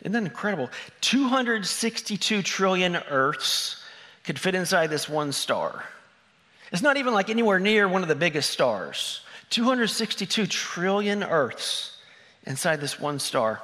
Isn't 0.00 0.12
that 0.12 0.24
incredible? 0.24 0.68
262 1.00 2.42
trillion 2.42 2.96
Earths 2.96 3.82
could 4.24 4.38
fit 4.38 4.54
inside 4.54 4.88
this 4.88 5.08
one 5.08 5.32
star. 5.32 5.84
It's 6.72 6.82
not 6.82 6.96
even 6.96 7.12
like 7.12 7.30
anywhere 7.30 7.60
near 7.60 7.86
one 7.86 8.02
of 8.02 8.08
the 8.08 8.14
biggest 8.14 8.50
stars. 8.50 9.20
262 9.50 10.46
trillion 10.46 11.22
Earths 11.22 11.98
inside 12.44 12.80
this 12.80 12.98
one 12.98 13.18
star. 13.18 13.60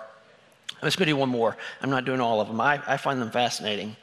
Let's 0.82 0.94
go 0.94 1.04
do 1.04 1.16
one 1.16 1.28
more. 1.28 1.56
I'm 1.82 1.90
not 1.90 2.04
doing 2.04 2.20
all 2.20 2.40
of 2.40 2.48
them. 2.48 2.60
I, 2.60 2.80
I 2.86 2.98
find 2.98 3.20
them 3.20 3.30
fascinating. 3.30 3.96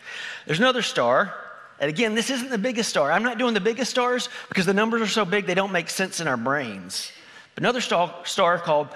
There's 0.45 0.59
another 0.59 0.81
star. 0.81 1.33
And 1.79 1.89
again, 1.89 2.15
this 2.15 2.29
isn't 2.29 2.49
the 2.49 2.57
biggest 2.57 2.89
star. 2.89 3.11
I'm 3.11 3.23
not 3.23 3.37
doing 3.37 3.53
the 3.53 3.59
biggest 3.59 3.91
stars 3.91 4.29
because 4.47 4.65
the 4.65 4.73
numbers 4.73 5.01
are 5.01 5.07
so 5.07 5.25
big 5.25 5.45
they 5.45 5.55
don't 5.55 5.71
make 5.71 5.89
sense 5.89 6.19
in 6.19 6.27
our 6.27 6.37
brains. 6.37 7.11
But 7.53 7.63
another 7.63 7.81
star, 7.81 8.13
star 8.23 8.57
called 8.57 8.87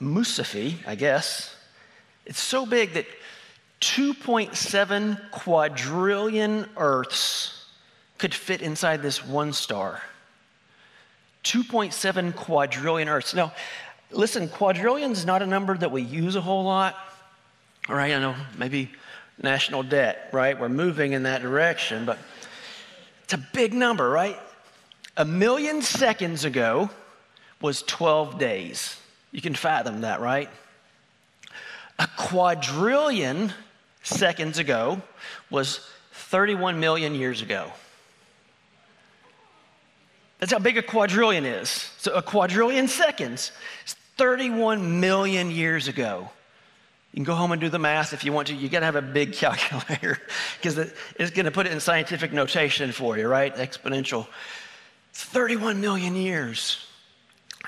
Mu 0.00 0.22
Cephei, 0.22 0.76
I 0.86 0.94
guess, 0.94 1.54
it's 2.26 2.40
so 2.40 2.66
big 2.66 2.92
that 2.94 3.06
2.7 3.80 5.30
quadrillion 5.30 6.68
Earths 6.76 7.64
could 8.18 8.34
fit 8.34 8.60
inside 8.60 9.02
this 9.02 9.24
one 9.24 9.52
star. 9.52 10.02
2.7 11.44 12.34
quadrillion 12.34 13.08
Earths. 13.08 13.34
Now, 13.34 13.52
listen, 14.10 14.48
quadrillion 14.48 15.12
is 15.12 15.24
not 15.24 15.42
a 15.42 15.46
number 15.46 15.76
that 15.76 15.90
we 15.90 16.02
use 16.02 16.36
a 16.36 16.40
whole 16.40 16.64
lot. 16.64 16.96
All 17.88 17.94
right, 17.94 18.12
I 18.12 18.18
know 18.18 18.34
maybe 18.56 18.90
national 19.42 19.82
debt, 19.82 20.28
right? 20.32 20.58
We're 20.58 20.68
moving 20.68 21.12
in 21.12 21.24
that 21.24 21.42
direction, 21.42 22.04
but 22.04 22.18
it's 23.24 23.34
a 23.34 23.38
big 23.38 23.72
number, 23.74 24.08
right? 24.08 24.38
A 25.16 25.24
million 25.24 25.82
seconds 25.82 26.44
ago 26.44 26.90
was 27.60 27.82
12 27.82 28.38
days. 28.38 28.98
You 29.32 29.40
can 29.40 29.54
fathom 29.54 30.02
that, 30.02 30.20
right? 30.20 30.48
A 31.98 32.08
quadrillion 32.16 33.52
seconds 34.02 34.58
ago 34.58 35.02
was 35.50 35.80
31 36.12 36.78
million 36.80 37.14
years 37.14 37.42
ago. 37.42 37.72
That's 40.38 40.52
how 40.52 40.60
big 40.60 40.78
a 40.78 40.82
quadrillion 40.82 41.44
is. 41.44 41.68
So 41.98 42.14
a 42.14 42.22
quadrillion 42.22 42.86
seconds 42.86 43.50
is 43.84 43.94
31 44.16 45.00
million 45.00 45.50
years 45.50 45.88
ago. 45.88 46.30
You 47.12 47.16
can 47.16 47.24
go 47.24 47.34
home 47.34 47.52
and 47.52 47.60
do 47.60 47.68
the 47.68 47.78
math 47.78 48.12
if 48.12 48.24
you 48.24 48.32
want 48.32 48.48
to. 48.48 48.54
You 48.54 48.68
got 48.68 48.80
to 48.80 48.86
have 48.86 48.96
a 48.96 49.02
big 49.02 49.32
calculator 49.34 50.18
because 50.60 50.78
it's 50.78 51.30
going 51.30 51.46
to 51.46 51.50
put 51.50 51.66
it 51.66 51.72
in 51.72 51.80
scientific 51.80 52.32
notation 52.32 52.92
for 52.92 53.16
you, 53.16 53.26
right? 53.28 53.54
Exponential. 53.54 54.26
31 55.12 55.80
million 55.80 56.14
years. 56.14 56.84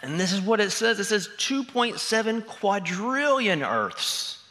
And 0.02 0.18
this 0.18 0.32
is 0.32 0.40
what 0.40 0.60
it 0.60 0.70
says 0.70 0.98
it 1.00 1.04
says 1.04 1.28
2.7 1.38 2.46
quadrillion 2.46 3.62
Earths 3.62 4.42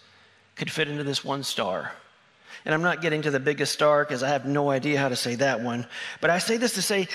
could 0.55 0.69
fit 0.69 0.87
into 0.87 1.03
this 1.03 1.23
one 1.23 1.43
star. 1.43 1.93
And 2.65 2.73
I'm 2.73 2.81
not 2.81 3.01
getting 3.01 3.21
to 3.21 3.31
the 3.31 3.39
biggest 3.39 3.71
star 3.71 4.03
because 4.03 4.21
I 4.21 4.29
have 4.29 4.45
no 4.45 4.69
idea 4.69 4.99
how 4.99 5.09
to 5.09 5.15
say 5.15 5.35
that 5.35 5.61
one. 5.61 5.87
But 6.19 6.29
I 6.29 6.39
say 6.39 6.57
this 6.57 6.73
to 6.73 6.81
say 6.81 7.07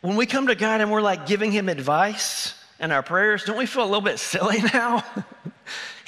when 0.00 0.16
we 0.16 0.26
come 0.26 0.46
to 0.46 0.54
God 0.54 0.80
and 0.80 0.90
we're 0.90 1.02
like 1.02 1.26
giving 1.26 1.52
Him 1.52 1.68
advice 1.68 2.54
in 2.80 2.90
our 2.90 3.02
prayers, 3.02 3.44
don't 3.44 3.58
we 3.58 3.66
feel 3.66 3.82
a 3.82 3.84
little 3.84 4.00
bit 4.00 4.18
silly 4.18 4.62
now? 4.72 5.04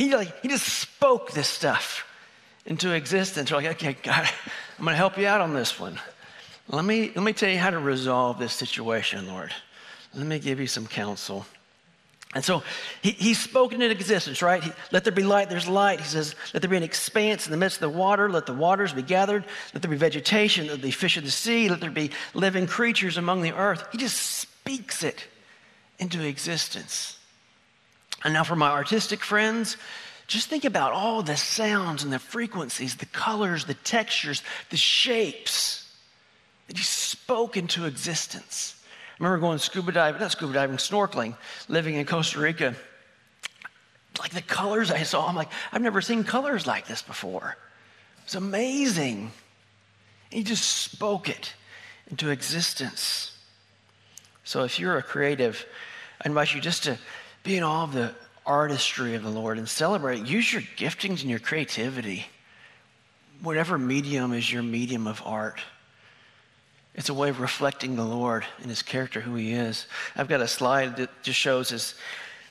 He, 0.00 0.16
like, 0.16 0.40
he 0.40 0.48
just 0.48 0.66
spoke 0.66 1.32
this 1.32 1.46
stuff 1.46 2.06
into 2.64 2.92
existence. 2.92 3.50
We're 3.50 3.58
like, 3.58 3.66
okay, 3.72 3.96
God, 4.02 4.26
I'm 4.78 4.84
going 4.84 4.94
to 4.94 4.96
help 4.96 5.18
you 5.18 5.26
out 5.26 5.42
on 5.42 5.52
this 5.52 5.78
one. 5.78 6.00
Let 6.68 6.86
me, 6.86 7.12
let 7.14 7.22
me 7.22 7.34
tell 7.34 7.50
you 7.50 7.58
how 7.58 7.68
to 7.68 7.78
resolve 7.78 8.38
this 8.38 8.54
situation, 8.54 9.28
Lord. 9.28 9.52
Let 10.14 10.26
me 10.26 10.38
give 10.38 10.58
you 10.58 10.66
some 10.66 10.86
counsel. 10.86 11.44
And 12.34 12.42
so 12.42 12.62
he, 13.02 13.10
he's 13.10 13.38
spoken 13.38 13.82
into 13.82 13.94
existence, 13.94 14.40
right? 14.40 14.62
He, 14.62 14.72
let 14.90 15.04
there 15.04 15.12
be 15.12 15.22
light, 15.22 15.50
there's 15.50 15.68
light. 15.68 16.00
He 16.00 16.06
says, 16.06 16.34
let 16.54 16.62
there 16.62 16.70
be 16.70 16.78
an 16.78 16.82
expanse 16.82 17.46
in 17.46 17.50
the 17.50 17.58
midst 17.58 17.82
of 17.82 17.92
the 17.92 17.98
water, 17.98 18.30
let 18.30 18.46
the 18.46 18.54
waters 18.54 18.94
be 18.94 19.02
gathered, 19.02 19.44
let 19.74 19.82
there 19.82 19.90
be 19.90 19.98
vegetation, 19.98 20.68
let 20.68 20.76
there 20.76 20.82
be 20.82 20.92
fish 20.92 21.18
of 21.18 21.24
the 21.24 21.30
sea, 21.30 21.68
let 21.68 21.80
there 21.80 21.90
be 21.90 22.10
living 22.32 22.66
creatures 22.66 23.18
among 23.18 23.42
the 23.42 23.52
earth. 23.52 23.84
He 23.92 23.98
just 23.98 24.16
speaks 24.16 25.02
it 25.02 25.26
into 25.98 26.26
existence. 26.26 27.18
And 28.24 28.34
now 28.34 28.44
for 28.44 28.56
my 28.56 28.70
artistic 28.70 29.20
friends, 29.20 29.76
just 30.26 30.48
think 30.48 30.64
about 30.64 30.92
all 30.92 31.22
the 31.22 31.36
sounds 31.36 32.04
and 32.04 32.12
the 32.12 32.18
frequencies, 32.18 32.96
the 32.96 33.06
colors, 33.06 33.64
the 33.64 33.74
textures, 33.74 34.42
the 34.70 34.76
shapes 34.76 35.92
that 36.68 36.76
he 36.76 36.84
spoke 36.84 37.56
into 37.56 37.86
existence. 37.86 38.80
I 39.18 39.24
remember 39.24 39.40
going 39.40 39.58
scuba 39.58 39.92
diving, 39.92 40.20
not 40.20 40.32
scuba 40.32 40.52
diving, 40.52 40.76
snorkeling, 40.76 41.34
living 41.68 41.96
in 41.96 42.06
Costa 42.06 42.38
Rica. 42.38 42.74
Like 44.20 44.30
the 44.30 44.42
colors 44.42 44.90
I 44.90 45.02
saw, 45.02 45.26
I'm 45.26 45.34
like, 45.34 45.50
I've 45.72 45.82
never 45.82 46.00
seen 46.00 46.24
colors 46.24 46.66
like 46.66 46.86
this 46.86 47.02
before. 47.02 47.56
It's 48.24 48.34
amazing. 48.34 49.32
He 50.30 50.44
just 50.44 50.64
spoke 50.64 51.28
it 51.28 51.54
into 52.08 52.30
existence. 52.30 53.36
So 54.44 54.64
if 54.64 54.78
you're 54.78 54.96
a 54.96 55.02
creative, 55.02 55.66
I 56.24 56.28
invite 56.28 56.54
you 56.54 56.60
just 56.60 56.84
to 56.84 56.98
be 57.42 57.56
in 57.56 57.62
all 57.62 57.84
of 57.84 57.92
the 57.92 58.14
artistry 58.46 59.14
of 59.14 59.22
the 59.22 59.30
Lord 59.30 59.58
and 59.58 59.68
celebrate. 59.68 60.26
Use 60.26 60.52
your 60.52 60.62
giftings 60.76 61.20
and 61.20 61.30
your 61.30 61.38
creativity. 61.38 62.26
Whatever 63.42 63.78
medium 63.78 64.32
is 64.32 64.52
your 64.52 64.62
medium 64.62 65.06
of 65.06 65.22
art. 65.24 65.60
It's 66.94 67.08
a 67.08 67.14
way 67.14 67.28
of 67.28 67.40
reflecting 67.40 67.96
the 67.96 68.04
Lord 68.04 68.44
and 68.58 68.66
his 68.66 68.82
character, 68.82 69.20
who 69.20 69.34
he 69.36 69.52
is. 69.52 69.86
I've 70.16 70.28
got 70.28 70.40
a 70.40 70.48
slide 70.48 70.96
that 70.96 71.22
just 71.22 71.38
shows 71.38 71.70
his, 71.70 71.94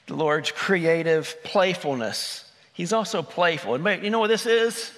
the 0.07 0.15
Lord's 0.15 0.51
creative 0.51 1.35
playfulness. 1.43 2.49
He's 2.73 2.93
also 2.93 3.21
playful. 3.21 3.77
You 3.77 4.09
know 4.09 4.19
what 4.19 4.27
this 4.29 4.45
is? 4.45 4.91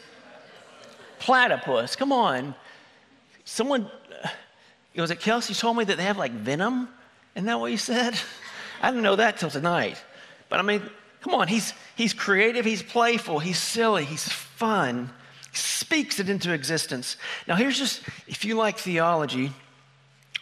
Platypus. 1.20 1.96
Come 1.96 2.12
on. 2.12 2.54
Someone, 3.44 3.90
was 4.96 5.12
it 5.12 5.20
Kelsey 5.20 5.54
told 5.54 5.78
me 5.78 5.84
that 5.86 5.98
they 5.98 6.04
have 6.04 6.18
like 6.18 6.32
venom? 6.32 6.88
Isn't 7.36 7.48
that 7.48 7.60
what 7.60 7.72
you 7.72 7.78
said? 7.78 8.14
I 8.82 8.90
didn't 8.90 9.04
know 9.04 9.16
that 9.16 9.38
till 9.38 9.50
tonight. 9.50 10.04
But 10.50 10.60
I 10.60 10.64
mean, 10.64 10.82
Come 11.22 11.36
on, 11.36 11.48
he's, 11.48 11.74
he's 11.96 12.14
creative, 12.14 12.66
he's 12.66 12.82
playful, 12.82 13.40
he's 13.40 13.60
silly, 13.60 14.06
he's 14.06 14.28
fun, 14.28 15.12
he 15.52 15.58
speaks 15.58 16.20
it 16.20 16.30
into 16.30 16.52
existence. 16.52 17.16
Now, 17.48 17.56
here's 17.56 17.78
just, 17.78 18.02
if 18.28 18.44
you 18.44 18.56
like 18.56 18.80
theology, 18.80 19.52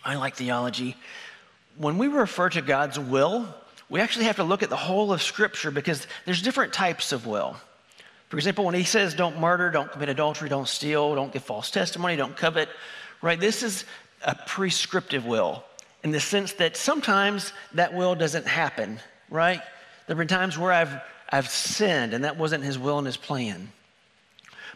I 0.03 0.15
like 0.15 0.36
theology. 0.36 0.96
When 1.77 1.98
we 1.98 2.08
refer 2.08 2.50
to 2.51 2.62
God's 2.62 2.98
will, 2.98 3.53
we 3.89 4.00
actually 4.00 4.25
have 4.25 4.38
to 4.38 4.43
look 4.43 4.63
at 4.63 4.69
the 4.69 4.77
whole 4.77 5.12
of 5.12 5.22
Scripture 5.22 5.69
because 5.69 6.08
there's 6.25 6.41
different 6.41 6.72
types 6.72 7.12
of 7.12 7.25
will. 7.25 7.58
For 8.29 8.38
example, 8.38 8.63
when 8.63 8.75
he 8.75 8.84
says 8.84 9.13
don't 9.13 9.39
murder, 9.39 9.72
don't 9.72 9.91
commit 9.91 10.08
adultery, 10.08 10.48
don't 10.48 10.67
steal, 10.67 11.13
don't 11.15 11.34
give 11.34 11.43
false 11.43 11.72
testimony, 11.72 12.15
don't 12.15 12.38
covet, 12.38 12.69
right? 13.22 13.39
This 13.39 13.63
is 13.63 13.84
a 14.22 14.36
prescriptive 14.36 15.25
will 15.25 15.65
in 16.03 16.12
the 16.12 16.20
sense 16.20 16.53
that 16.53 16.77
sometimes 16.77 17.53
that 17.74 17.94
will 17.94 18.15
doesn't 18.15 18.48
happen, 18.48 19.00
right? 19.29 19.62
There 20.08 20.15
have 20.15 20.18
been 20.18 20.27
times 20.27 20.58
where 20.58 20.72
I've, 20.72 21.01
I've 21.29 21.50
sinned 21.50 22.13
and 22.13 22.24
that 22.24 22.38
wasn't 22.38 22.63
his 22.63 22.79
will 22.79 22.98
and 22.98 23.06
his 23.06 23.18
plan. 23.18 23.72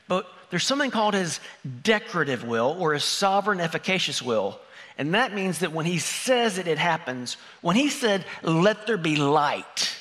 But 0.07 0.27
there's 0.49 0.65
something 0.65 0.91
called 0.91 1.13
his 1.13 1.39
decretive 1.81 2.43
will 2.43 2.75
or 2.79 2.93
his 2.93 3.03
sovereign 3.03 3.59
efficacious 3.59 4.21
will. 4.21 4.59
And 4.97 5.15
that 5.15 5.33
means 5.33 5.59
that 5.59 5.71
when 5.71 5.85
he 5.85 5.97
says 5.97 6.57
it, 6.57 6.67
it 6.67 6.77
happens. 6.77 7.37
When 7.61 7.75
he 7.75 7.89
said, 7.89 8.25
let 8.43 8.85
there 8.85 8.97
be 8.97 9.15
light, 9.15 9.95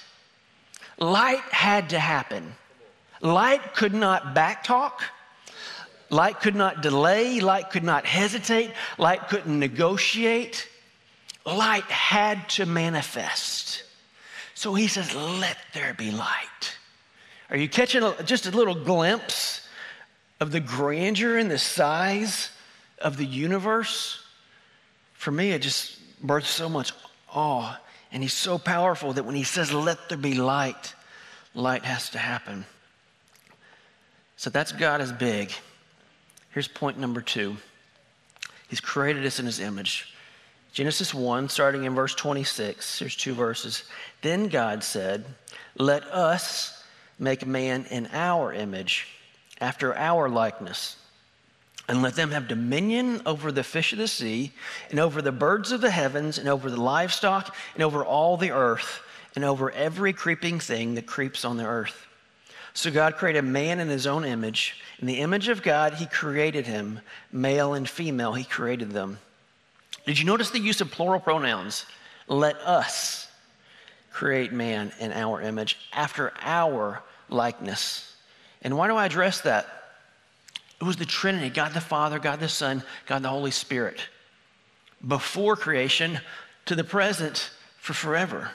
light 0.98 1.40
had 1.50 1.90
to 1.90 1.98
happen. 1.98 2.54
Light 3.22 3.74
could 3.74 3.94
not 3.94 4.34
backtalk. 4.34 5.00
Light 6.10 6.40
could 6.40 6.56
not 6.56 6.82
delay. 6.82 7.40
Light 7.40 7.70
could 7.70 7.84
not 7.84 8.04
hesitate. 8.04 8.72
Light 8.98 9.28
couldn't 9.28 9.58
negotiate. 9.58 10.68
Light 11.44 11.84
had 11.84 12.48
to 12.50 12.66
manifest. 12.66 13.82
So 14.54 14.74
he 14.74 14.86
says, 14.86 15.14
Let 15.14 15.56
there 15.74 15.94
be 15.94 16.10
light. 16.10 16.76
Are 17.50 17.56
you 17.56 17.68
catching 17.68 18.02
a, 18.02 18.22
just 18.22 18.46
a 18.46 18.50
little 18.50 18.74
glimpse 18.74 19.66
of 20.40 20.52
the 20.52 20.60
grandeur 20.60 21.38
and 21.38 21.50
the 21.50 21.58
size 21.58 22.50
of 22.98 23.16
the 23.16 23.26
universe? 23.26 24.24
For 25.14 25.30
me, 25.30 25.50
it 25.50 25.62
just 25.62 25.98
births 26.22 26.48
so 26.48 26.68
much 26.68 26.92
awe. 27.32 27.78
And 28.12 28.22
he's 28.22 28.34
so 28.34 28.58
powerful 28.58 29.12
that 29.14 29.24
when 29.24 29.34
he 29.34 29.44
says, 29.44 29.72
Let 29.72 30.08
there 30.08 30.18
be 30.18 30.34
light, 30.34 30.94
light 31.54 31.84
has 31.84 32.10
to 32.10 32.18
happen. 32.18 32.64
So 34.36 34.50
that's 34.50 34.72
God 34.72 35.00
is 35.00 35.12
big. 35.12 35.52
Here's 36.50 36.68
point 36.68 36.98
number 36.98 37.20
two 37.20 37.56
He's 38.68 38.80
created 38.80 39.26
us 39.26 39.38
in 39.38 39.46
His 39.46 39.60
image. 39.60 40.11
Genesis 40.72 41.12
1, 41.12 41.50
starting 41.50 41.84
in 41.84 41.94
verse 41.94 42.14
26, 42.14 42.98
here's 42.98 43.14
two 43.14 43.34
verses. 43.34 43.84
Then 44.22 44.48
God 44.48 44.82
said, 44.82 45.26
Let 45.76 46.04
us 46.04 46.82
make 47.18 47.46
man 47.46 47.84
in 47.90 48.08
our 48.12 48.54
image, 48.54 49.06
after 49.60 49.94
our 49.94 50.30
likeness, 50.30 50.96
and 51.88 52.00
let 52.00 52.14
them 52.14 52.30
have 52.30 52.48
dominion 52.48 53.20
over 53.26 53.52
the 53.52 53.62
fish 53.62 53.92
of 53.92 53.98
the 53.98 54.08
sea, 54.08 54.52
and 54.90 54.98
over 54.98 55.20
the 55.20 55.30
birds 55.30 55.72
of 55.72 55.82
the 55.82 55.90
heavens, 55.90 56.38
and 56.38 56.48
over 56.48 56.70
the 56.70 56.80
livestock, 56.80 57.54
and 57.74 57.82
over 57.82 58.02
all 58.02 58.38
the 58.38 58.52
earth, 58.52 59.02
and 59.34 59.44
over 59.44 59.70
every 59.72 60.14
creeping 60.14 60.58
thing 60.58 60.94
that 60.94 61.06
creeps 61.06 61.44
on 61.44 61.58
the 61.58 61.66
earth. 61.66 62.06
So 62.72 62.90
God 62.90 63.16
created 63.16 63.44
man 63.44 63.78
in 63.78 63.88
his 63.88 64.06
own 64.06 64.24
image. 64.24 64.80
In 65.00 65.06
the 65.06 65.20
image 65.20 65.48
of 65.48 65.62
God, 65.62 65.94
he 65.94 66.06
created 66.06 66.66
him. 66.66 67.00
Male 67.30 67.74
and 67.74 67.86
female, 67.86 68.32
he 68.32 68.44
created 68.44 68.92
them. 68.92 69.18
Did 70.06 70.18
you 70.18 70.24
notice 70.24 70.50
the 70.50 70.58
use 70.58 70.80
of 70.80 70.90
plural 70.90 71.20
pronouns? 71.20 71.86
Let 72.26 72.56
us 72.56 73.28
create 74.10 74.52
man 74.52 74.92
in 75.00 75.12
our 75.12 75.40
image, 75.40 75.78
after 75.92 76.32
our 76.42 77.02
likeness. 77.28 78.14
And 78.62 78.76
why 78.76 78.88
do 78.88 78.96
I 78.96 79.06
address 79.06 79.40
that? 79.42 79.66
It 80.80 80.84
was 80.84 80.96
the 80.96 81.06
Trinity 81.06 81.48
God 81.48 81.72
the 81.72 81.80
Father, 81.80 82.18
God 82.18 82.40
the 82.40 82.48
Son, 82.48 82.82
God 83.06 83.22
the 83.22 83.28
Holy 83.28 83.50
Spirit. 83.50 84.00
Before 85.06 85.56
creation 85.56 86.20
to 86.66 86.74
the 86.74 86.84
present 86.84 87.50
for 87.78 87.92
forever. 87.92 88.50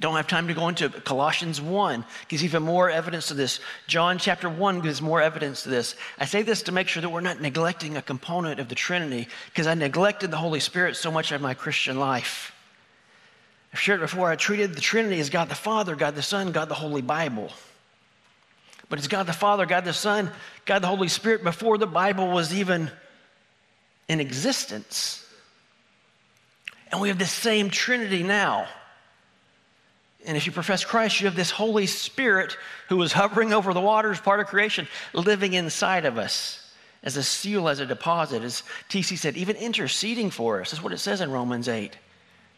Don't 0.00 0.16
have 0.16 0.26
time 0.26 0.48
to 0.48 0.54
go 0.54 0.68
into 0.68 0.88
Colossians 0.88 1.60
1 1.60 2.04
gives 2.28 2.42
even 2.42 2.62
more 2.62 2.90
evidence 2.90 3.28
to 3.28 3.34
this. 3.34 3.60
John 3.86 4.18
chapter 4.18 4.48
1 4.48 4.80
gives 4.80 5.02
more 5.02 5.20
evidence 5.20 5.62
to 5.62 5.68
this. 5.68 5.94
I 6.18 6.24
say 6.24 6.42
this 6.42 6.62
to 6.62 6.72
make 6.72 6.88
sure 6.88 7.02
that 7.02 7.10
we're 7.10 7.20
not 7.20 7.40
neglecting 7.40 7.96
a 7.96 8.02
component 8.02 8.58
of 8.58 8.68
the 8.68 8.74
Trinity 8.74 9.28
because 9.46 9.66
I 9.66 9.74
neglected 9.74 10.30
the 10.30 10.38
Holy 10.38 10.60
Spirit 10.60 10.96
so 10.96 11.10
much 11.12 11.30
of 11.30 11.40
my 11.40 11.54
Christian 11.54 11.98
life. 11.98 12.52
I've 13.72 13.80
shared 13.80 14.00
before, 14.00 14.30
I 14.30 14.36
treated 14.36 14.74
the 14.74 14.80
Trinity 14.80 15.20
as 15.20 15.30
God 15.30 15.48
the 15.48 15.54
Father, 15.54 15.94
God 15.94 16.14
the 16.14 16.22
Son, 16.22 16.52
God 16.52 16.68
the 16.68 16.74
Holy 16.74 17.02
Bible. 17.02 17.50
But 18.88 18.98
it's 18.98 19.08
God 19.08 19.26
the 19.26 19.32
Father, 19.32 19.66
God 19.66 19.84
the 19.84 19.92
Son, 19.92 20.30
God 20.64 20.80
the 20.80 20.88
Holy 20.88 21.08
Spirit 21.08 21.44
before 21.44 21.78
the 21.78 21.86
Bible 21.86 22.28
was 22.28 22.52
even 22.52 22.90
in 24.08 24.20
existence. 24.20 25.24
And 26.90 27.00
we 27.00 27.08
have 27.08 27.18
the 27.18 27.24
same 27.24 27.70
Trinity 27.70 28.22
now. 28.22 28.68
And 30.24 30.36
if 30.36 30.46
you 30.46 30.52
profess 30.52 30.84
Christ, 30.84 31.20
you 31.20 31.26
have 31.26 31.36
this 31.36 31.50
Holy 31.50 31.86
Spirit 31.86 32.56
who 32.88 33.02
is 33.02 33.12
hovering 33.12 33.52
over 33.52 33.74
the 33.74 33.80
waters, 33.80 34.20
part 34.20 34.40
of 34.40 34.46
creation, 34.46 34.86
living 35.12 35.54
inside 35.54 36.04
of 36.04 36.18
us 36.18 36.72
as 37.02 37.16
a 37.16 37.22
seal, 37.22 37.68
as 37.68 37.80
a 37.80 37.86
deposit. 37.86 38.42
As 38.42 38.62
TC 38.88 39.18
said, 39.18 39.36
even 39.36 39.56
interceding 39.56 40.30
for 40.30 40.60
us. 40.60 40.70
That's 40.70 40.82
what 40.82 40.92
it 40.92 40.98
says 40.98 41.20
in 41.20 41.30
Romans 41.30 41.68
8. 41.68 41.96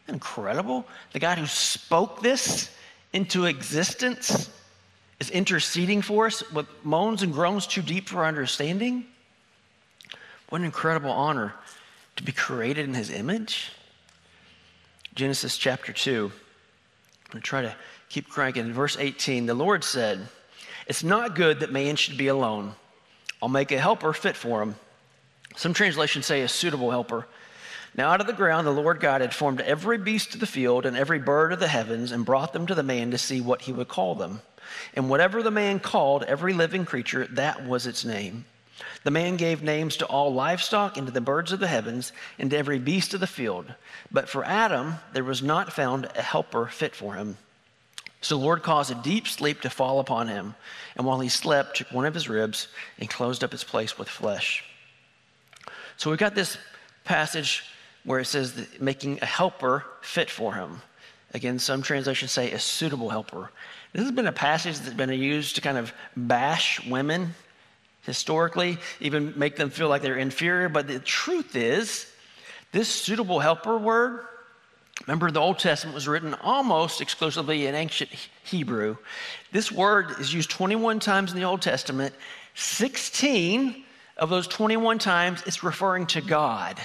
Incredible. 0.09 0.87
The 1.13 1.19
God 1.19 1.39
who 1.39 1.47
spoke 1.47 2.21
this 2.21 2.71
into 3.13 3.47
existence 3.47 4.51
is 5.21 5.31
interceding 5.31 6.03
for 6.03 6.27
us 6.27 6.49
with 6.53 6.67
moans 6.83 7.23
and 7.23 7.33
groans 7.33 7.67
too 7.67 7.81
deep 7.81 8.09
for 8.09 8.19
our 8.19 8.27
understanding. 8.27 9.07
What 10.51 10.61
an 10.61 10.67
incredible 10.67 11.11
honor 11.11 11.55
to 12.17 12.23
be 12.23 12.33
created 12.33 12.87
in 12.87 12.95
his 12.95 13.11
image. 13.11 13.73
Genesis 15.15 15.57
chapter 15.57 15.93
2. 15.93 16.31
Going 17.35 17.43
to 17.43 17.49
try 17.49 17.63
to 17.63 17.75
keep 18.09 18.29
cranking. 18.29 18.67
In 18.67 18.73
verse 18.73 18.97
18, 18.97 19.47
the 19.47 19.55
Lord 19.55 19.83
said, 19.83 20.29
It's 20.87 21.03
not 21.03 21.35
good 21.35 21.59
that 21.61 21.73
man 21.73 21.97
should 21.97 22.17
be 22.17 22.29
alone. 22.29 22.77
I'll 23.43 23.49
make 23.49 23.73
a 23.73 23.79
helper 23.81 24.13
fit 24.13 24.37
for 24.37 24.63
him. 24.63 24.77
Some 25.57 25.75
translations 25.75 26.27
say 26.27 26.43
a 26.43 26.49
suitable 26.49 26.93
helper. 26.93 27.27
Now, 27.97 28.13
out 28.13 28.21
of 28.21 28.29
the 28.29 28.33
ground, 28.33 28.69
the 28.69 28.71
Lord 28.71 29.01
God 29.01 29.21
had 29.21 29.35
formed 29.35 29.61
every 29.63 29.99
beast 29.99 30.35
of 30.35 30.39
the 30.39 30.47
field 30.47 30.87
and 30.87 30.97
every 30.97 31.19
bird 31.19 31.53
of 31.53 31.59
the 31.59 31.67
heavens 31.67 32.13
and 32.13 32.25
brought 32.25 32.53
them 32.53 32.69
to 32.69 32.75
the 32.77 32.85
man 32.85 33.11
to 33.11 33.19
see 33.19 33.41
what 33.41 33.63
he 33.63 33.73
would 33.73 33.89
call 33.89 34.15
them. 34.15 34.41
And 34.95 35.11
whatever 35.11 35.43
the 35.43 35.51
man 35.51 35.81
called 35.81 36.23
every 36.23 36.53
living 36.53 36.85
creature, 36.85 37.27
that 37.33 37.67
was 37.67 37.89
its 37.89 38.05
name. 38.05 38.45
The 39.05 39.11
man 39.11 39.37
gave 39.37 39.63
names 39.63 39.97
to 39.99 40.07
all 40.07 40.33
livestock 40.33 40.97
and 40.97 41.07
to 41.07 41.13
the 41.13 41.21
birds 41.21 41.53
of 41.53 41.61
the 41.61 41.67
heavens 41.67 42.13
and 42.39 42.51
to 42.51 42.57
every 42.57 42.79
beast 42.79 43.15
of 43.15 43.21
the 43.21 43.27
field. 43.27 43.73
But 44.11 44.29
for 44.29 44.45
Adam, 44.45 44.95
there 45.13 45.25
was 45.25 45.43
not 45.43 45.73
found 45.73 46.09
a 46.17 46.23
helper 46.23 46.67
fit 46.67 46.95
for 46.95 47.15
him. 47.15 47.37
So 48.21 48.39
the 48.39 48.45
Lord 48.45 48.63
caused 48.63 48.91
a 48.91 48.95
deep 48.95 49.29
sleep 49.29 49.61
to 49.61 49.71
fall 49.71 50.01
upon 50.01 50.29
him. 50.29 50.55
And 50.97 51.07
while 51.07 51.21
he 51.21 51.29
slept, 51.29 51.77
took 51.77 51.93
one 51.93 52.07
of 52.07 52.15
his 52.15 52.29
ribs 52.29 52.69
and 52.99 53.11
closed 53.11 53.45
up 53.45 53.53
its 53.53 53.65
place 53.65 53.99
with 53.99 54.09
flesh. 54.09 54.65
So 55.99 56.09
we've 56.11 56.19
got 56.19 56.35
this 56.35 56.57
passage 57.05 57.65
where 58.05 58.21
it 58.21 58.25
says 58.25 58.67
making 58.81 59.19
a 59.21 59.27
helper 59.27 59.85
fit 60.01 60.31
for 60.31 60.55
him. 60.55 60.81
Again, 61.35 61.59
some 61.59 61.83
translations 61.83 62.31
say 62.31 62.53
a 62.53 62.59
suitable 62.59 63.11
helper. 63.11 63.51
This 63.93 64.03
has 64.03 64.13
been 64.13 64.27
a 64.27 64.33
passage 64.33 64.79
that's 64.79 64.95
been 64.95 65.11
used 65.11 65.57
to 65.57 65.61
kind 65.61 65.77
of 65.77 65.93
bash 66.17 66.85
women 66.87 67.35
historically, 68.07 68.79
even 69.01 69.33
make 69.37 69.57
them 69.57 69.71
feel 69.71 69.89
like 69.89 70.03
they're 70.03 70.17
inferior. 70.17 70.69
But 70.69 70.87
the 70.87 70.99
truth 70.99 71.57
is, 71.57 72.07
this 72.73 72.89
suitable 72.89 73.41
helper 73.41 73.79
word, 73.79 74.21
remember 75.07 75.31
the 75.31 75.41
Old 75.41 75.59
Testament 75.59 75.95
was 75.95 76.09
written 76.09 76.35
almost 76.35 77.01
exclusively 77.01 77.67
in 77.67 77.75
ancient 77.75 78.11
Hebrew. 78.45 78.97
This 79.53 79.71
word 79.71 80.19
is 80.21 80.33
used 80.33 80.51
21 80.51 81.01
times 81.01 81.33
in 81.33 81.39
the 81.39 81.45
Old 81.45 81.63
Testament. 81.63 82.15
16 82.55 83.85
of 84.17 84.31
those 84.31 84.47
21 84.47 84.99
times 84.99 85.43
it's 85.47 85.63
referring 85.63 86.07
to 86.07 86.21
God. 86.21 86.81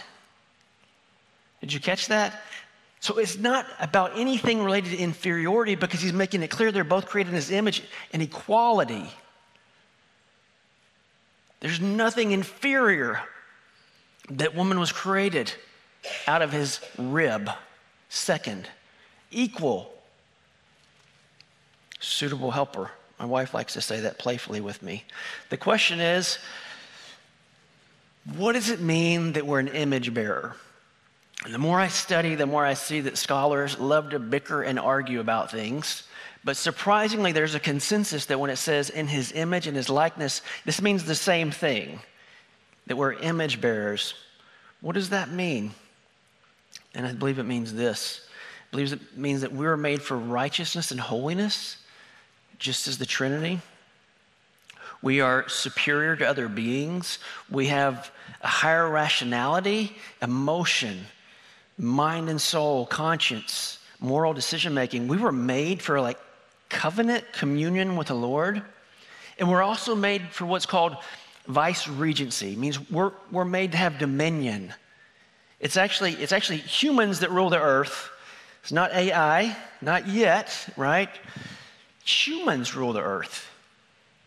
Did 1.61 1.73
you 1.73 1.79
catch 1.79 2.07
that? 2.07 2.41
So 3.01 3.17
it's 3.17 3.37
not 3.37 3.65
about 3.79 4.17
anything 4.17 4.63
related 4.63 4.91
to 4.91 4.97
inferiority 4.97 5.75
because 5.75 6.01
he's 6.01 6.13
making 6.13 6.43
it 6.43 6.49
clear 6.49 6.71
they're 6.71 6.83
both 6.83 7.05
created 7.05 7.29
in 7.29 7.35
his 7.35 7.51
image 7.51 7.83
and 8.11 8.21
equality. 8.21 9.09
There's 11.59 11.81
nothing 11.81 12.31
inferior 12.31 13.21
that 14.29 14.55
woman 14.55 14.79
was 14.79 14.91
created 14.91 15.53
out 16.27 16.41
of 16.41 16.51
his 16.51 16.79
rib. 16.97 17.49
Second, 18.09 18.67
equal, 19.31 19.91
suitable 21.99 22.51
helper. 22.51 22.91
My 23.19 23.25
wife 23.25 23.53
likes 23.53 23.73
to 23.73 23.81
say 23.81 24.01
that 24.01 24.17
playfully 24.17 24.61
with 24.61 24.81
me. 24.81 25.03
The 25.49 25.57
question 25.57 25.99
is 25.99 26.39
what 28.35 28.53
does 28.53 28.69
it 28.69 28.79
mean 28.79 29.33
that 29.33 29.45
we're 29.45 29.59
an 29.59 29.69
image 29.69 30.13
bearer? 30.13 30.55
And 31.43 31.53
the 31.53 31.59
more 31.59 31.79
I 31.79 31.87
study, 31.87 32.35
the 32.35 32.45
more 32.45 32.65
I 32.65 32.73
see 32.73 33.01
that 33.01 33.17
scholars 33.17 33.79
love 33.79 34.11
to 34.11 34.19
bicker 34.19 34.61
and 34.61 34.77
argue 34.77 35.19
about 35.19 35.51
things. 35.51 36.03
But 36.43 36.57
surprisingly, 36.57 37.31
there's 37.31 37.55
a 37.55 37.59
consensus 37.59 38.27
that 38.27 38.39
when 38.39 38.49
it 38.49 38.55
says 38.55 38.89
in 38.89 39.07
his 39.07 39.31
image 39.33 39.67
and 39.67 39.75
his 39.75 39.89
likeness, 39.89 40.41
this 40.65 40.81
means 40.81 41.03
the 41.03 41.15
same 41.15 41.51
thing 41.51 41.99
that 42.87 42.95
we're 42.95 43.13
image 43.13 43.59
bearers. 43.59 44.13
What 44.81 44.93
does 44.93 45.09
that 45.09 45.29
mean? 45.29 45.71
And 46.95 47.05
I 47.05 47.13
believe 47.13 47.39
it 47.39 47.43
means 47.43 47.73
this 47.73 48.27
it 48.67 48.71
believes 48.71 48.93
it 48.93 49.17
means 49.17 49.41
that 49.41 49.51
we 49.51 49.65
are 49.65 49.77
made 49.77 50.01
for 50.01 50.17
righteousness 50.17 50.91
and 50.91 50.99
holiness, 50.99 51.77
just 52.57 52.87
as 52.87 52.97
the 52.97 53.05
Trinity. 53.05 53.59
We 55.01 55.21
are 55.21 55.47
superior 55.47 56.15
to 56.17 56.27
other 56.27 56.49
beings. 56.49 57.19
We 57.49 57.67
have 57.67 58.11
a 58.41 58.47
higher 58.47 58.89
rationality, 58.89 59.95
emotion, 60.21 61.05
mind 61.77 62.29
and 62.29 62.41
soul, 62.41 62.85
conscience, 62.85 63.79
moral 63.99 64.33
decision 64.33 64.73
making. 64.73 65.07
We 65.07 65.17
were 65.17 65.31
made 65.31 65.81
for 65.81 66.01
like 66.01 66.17
covenant 66.69 67.25
communion 67.33 67.95
with 67.95 68.07
the 68.07 68.15
Lord. 68.15 68.61
And 69.37 69.49
we're 69.49 69.63
also 69.63 69.95
made 69.95 70.29
for 70.29 70.45
what's 70.45 70.65
called 70.65 70.97
vice 71.47 71.87
regency. 71.87 72.53
It 72.53 72.57
means 72.57 72.89
we're, 72.89 73.11
we're 73.31 73.45
made 73.45 73.71
to 73.71 73.77
have 73.77 73.97
dominion. 73.97 74.73
It's 75.59 75.77
actually, 75.77 76.13
it's 76.13 76.31
actually 76.31 76.59
humans 76.59 77.19
that 77.19 77.31
rule 77.31 77.49
the 77.49 77.59
earth. 77.59 78.09
It's 78.61 78.71
not 78.71 78.93
AI, 78.93 79.55
not 79.81 80.07
yet, 80.07 80.69
right? 80.77 81.09
Humans 82.05 82.75
rule 82.75 82.93
the 82.93 83.01
earth. 83.01 83.49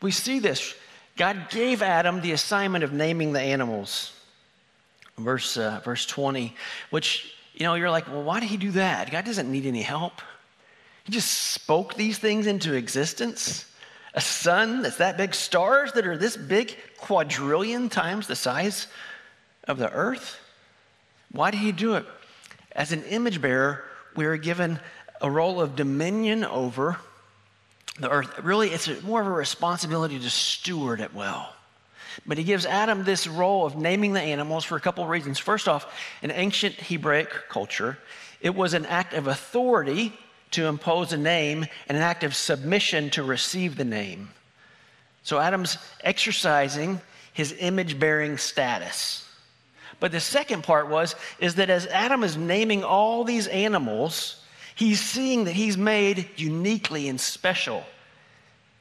We 0.00 0.10
see 0.10 0.38
this. 0.38 0.74
God 1.16 1.48
gave 1.50 1.82
Adam 1.82 2.20
the 2.20 2.32
assignment 2.32 2.84
of 2.84 2.92
naming 2.92 3.32
the 3.32 3.40
animals. 3.40 4.12
Verse, 5.18 5.56
uh, 5.56 5.80
verse 5.84 6.06
20, 6.06 6.56
which, 6.90 7.34
you 7.54 7.64
know, 7.64 7.74
you're 7.74 7.90
like, 7.90 8.08
well, 8.08 8.22
why 8.22 8.40
did 8.40 8.48
he 8.48 8.56
do 8.56 8.70
that? 8.72 9.10
God 9.10 9.24
doesn't 9.24 9.50
need 9.50 9.66
any 9.66 9.82
help. 9.82 10.22
He 11.04 11.12
just 11.12 11.32
spoke 11.32 11.94
these 11.94 12.18
things 12.18 12.46
into 12.46 12.74
existence. 12.74 13.66
A 14.14 14.20
sun 14.20 14.82
that's 14.82 14.96
that 14.98 15.16
big, 15.16 15.34
stars 15.34 15.92
that 15.92 16.06
are 16.06 16.16
this 16.16 16.36
big, 16.36 16.76
quadrillion 16.98 17.88
times 17.88 18.26
the 18.26 18.36
size 18.36 18.86
of 19.64 19.78
the 19.78 19.90
earth. 19.90 20.38
Why 21.30 21.50
did 21.50 21.60
he 21.60 21.72
do 21.72 21.94
it? 21.94 22.06
As 22.72 22.92
an 22.92 23.02
image 23.04 23.40
bearer, 23.40 23.84
we 24.16 24.26
are 24.26 24.36
given 24.36 24.78
a 25.20 25.30
role 25.30 25.60
of 25.60 25.76
dominion 25.76 26.44
over 26.44 26.98
the 27.98 28.10
earth. 28.10 28.38
Really, 28.40 28.68
it's 28.70 29.02
more 29.02 29.20
of 29.20 29.26
a 29.26 29.30
responsibility 29.30 30.18
to 30.18 30.30
steward 30.30 31.00
it 31.00 31.14
well. 31.14 31.54
But 32.26 32.36
he 32.36 32.44
gives 32.44 32.66
Adam 32.66 33.04
this 33.04 33.26
role 33.26 33.64
of 33.64 33.76
naming 33.76 34.12
the 34.12 34.20
animals 34.20 34.64
for 34.64 34.76
a 34.76 34.80
couple 34.80 35.02
of 35.02 35.10
reasons. 35.10 35.38
First 35.38 35.68
off, 35.68 35.86
in 36.22 36.30
ancient 36.30 36.74
Hebraic 36.74 37.30
culture, 37.48 37.98
it 38.40 38.54
was 38.54 38.74
an 38.74 38.84
act 38.86 39.14
of 39.14 39.26
authority 39.26 40.12
to 40.52 40.66
impose 40.66 41.12
a 41.12 41.16
name 41.16 41.66
and 41.88 41.96
an 41.96 42.02
act 42.02 42.24
of 42.24 42.34
submission 42.34 43.10
to 43.10 43.22
receive 43.22 43.76
the 43.76 43.84
name. 43.84 44.30
So 45.22 45.38
Adam's 45.38 45.78
exercising 46.02 47.00
his 47.32 47.54
image 47.58 47.98
bearing 47.98 48.38
status. 48.38 49.28
But 50.00 50.12
the 50.12 50.20
second 50.20 50.64
part 50.64 50.88
was 50.88 51.14
is 51.38 51.54
that 51.56 51.70
as 51.70 51.86
Adam 51.86 52.24
is 52.24 52.36
naming 52.36 52.82
all 52.82 53.24
these 53.24 53.46
animals, 53.46 54.42
he's 54.74 55.00
seeing 55.00 55.44
that 55.44 55.52
he's 55.52 55.78
made 55.78 56.28
uniquely 56.36 57.08
and 57.08 57.20
special. 57.20 57.84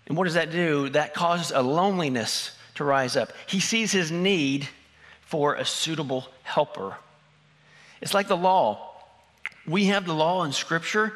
And 0.08 0.18
what 0.18 0.26
does 0.26 0.34
that 0.34 0.52
do? 0.52 0.90
That 0.90 1.14
causes 1.14 1.52
a 1.56 1.62
loneliness 1.62 2.52
to 2.76 2.84
rise 2.84 3.16
up. 3.16 3.32
He 3.46 3.60
sees 3.60 3.92
his 3.92 4.12
need 4.12 4.68
for 5.22 5.56
a 5.56 5.64
suitable 5.64 6.28
helper. 6.44 6.96
It's 8.02 8.14
like 8.14 8.28
the 8.28 8.36
law. 8.36 8.90
We 9.68 9.86
have 9.86 10.06
the 10.06 10.14
law 10.14 10.44
in 10.44 10.52
Scripture 10.52 11.14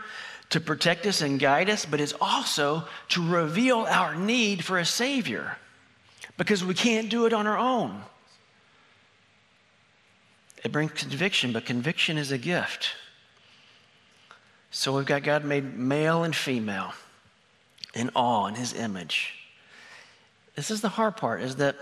to 0.50 0.60
protect 0.60 1.06
us 1.06 1.22
and 1.22 1.40
guide 1.40 1.70
us, 1.70 1.86
but 1.86 2.00
it's 2.00 2.14
also 2.22 2.84
to 3.10 3.28
reveal 3.28 3.80
our 3.80 4.16
need 4.16 4.64
for 4.64 4.78
a 4.78 4.86
Savior 4.86 5.58
because 6.38 6.64
we 6.64 6.74
can't 6.74 7.10
do 7.10 7.26
it 7.26 7.34
on 7.34 7.48
our 7.48 7.58
own. 7.58 8.02
It 10.64 10.72
brings 10.72 10.92
conviction, 10.94 11.54
but 11.54 11.66
conviction 11.66 12.18
is 12.18 12.32
a 12.32 12.38
gift. 12.38 12.90
So 14.72 14.98
we've 14.98 15.06
got 15.06 15.24
God 15.24 15.46
made 15.46 15.78
male 15.78 16.24
and 16.24 16.36
female 16.36 16.94
in 17.94 18.10
awe 18.16 18.48
in 18.48 18.56
his 18.56 18.74
image. 18.74 19.34
This 20.56 20.72
is 20.72 20.82
the 20.82 20.90
hard 20.90 21.18
part 21.18 21.42
is 21.42 21.58
that 21.58 21.76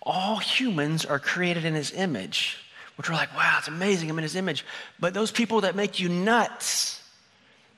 all 0.00 0.36
humans 0.36 1.04
are 1.04 1.18
created 1.18 1.64
in 1.64 1.74
his 1.74 1.92
image, 1.92 2.58
which 2.96 3.08
we're 3.08 3.14
like, 3.14 3.34
wow, 3.36 3.56
it's 3.58 3.68
amazing, 3.68 4.10
I'm 4.10 4.18
in 4.18 4.22
his 4.22 4.36
image. 4.36 4.64
But 4.98 5.14
those 5.14 5.30
people 5.30 5.60
that 5.60 5.76
make 5.76 6.00
you 6.00 6.08
nuts, 6.08 7.01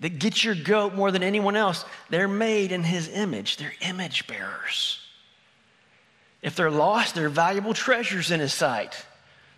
that 0.04 0.18
get 0.18 0.44
your 0.44 0.54
goat 0.54 0.92
more 0.92 1.10
than 1.10 1.22
anyone 1.22 1.56
else, 1.56 1.82
they're 2.10 2.28
made 2.28 2.72
in 2.72 2.82
his 2.82 3.08
image. 3.08 3.56
They're 3.56 3.72
image 3.80 4.26
bearers. 4.26 5.00
If 6.42 6.56
they're 6.56 6.70
lost, 6.70 7.14
they're 7.14 7.30
valuable 7.30 7.72
treasures 7.72 8.30
in 8.30 8.38
his 8.38 8.52
sight. 8.52 9.02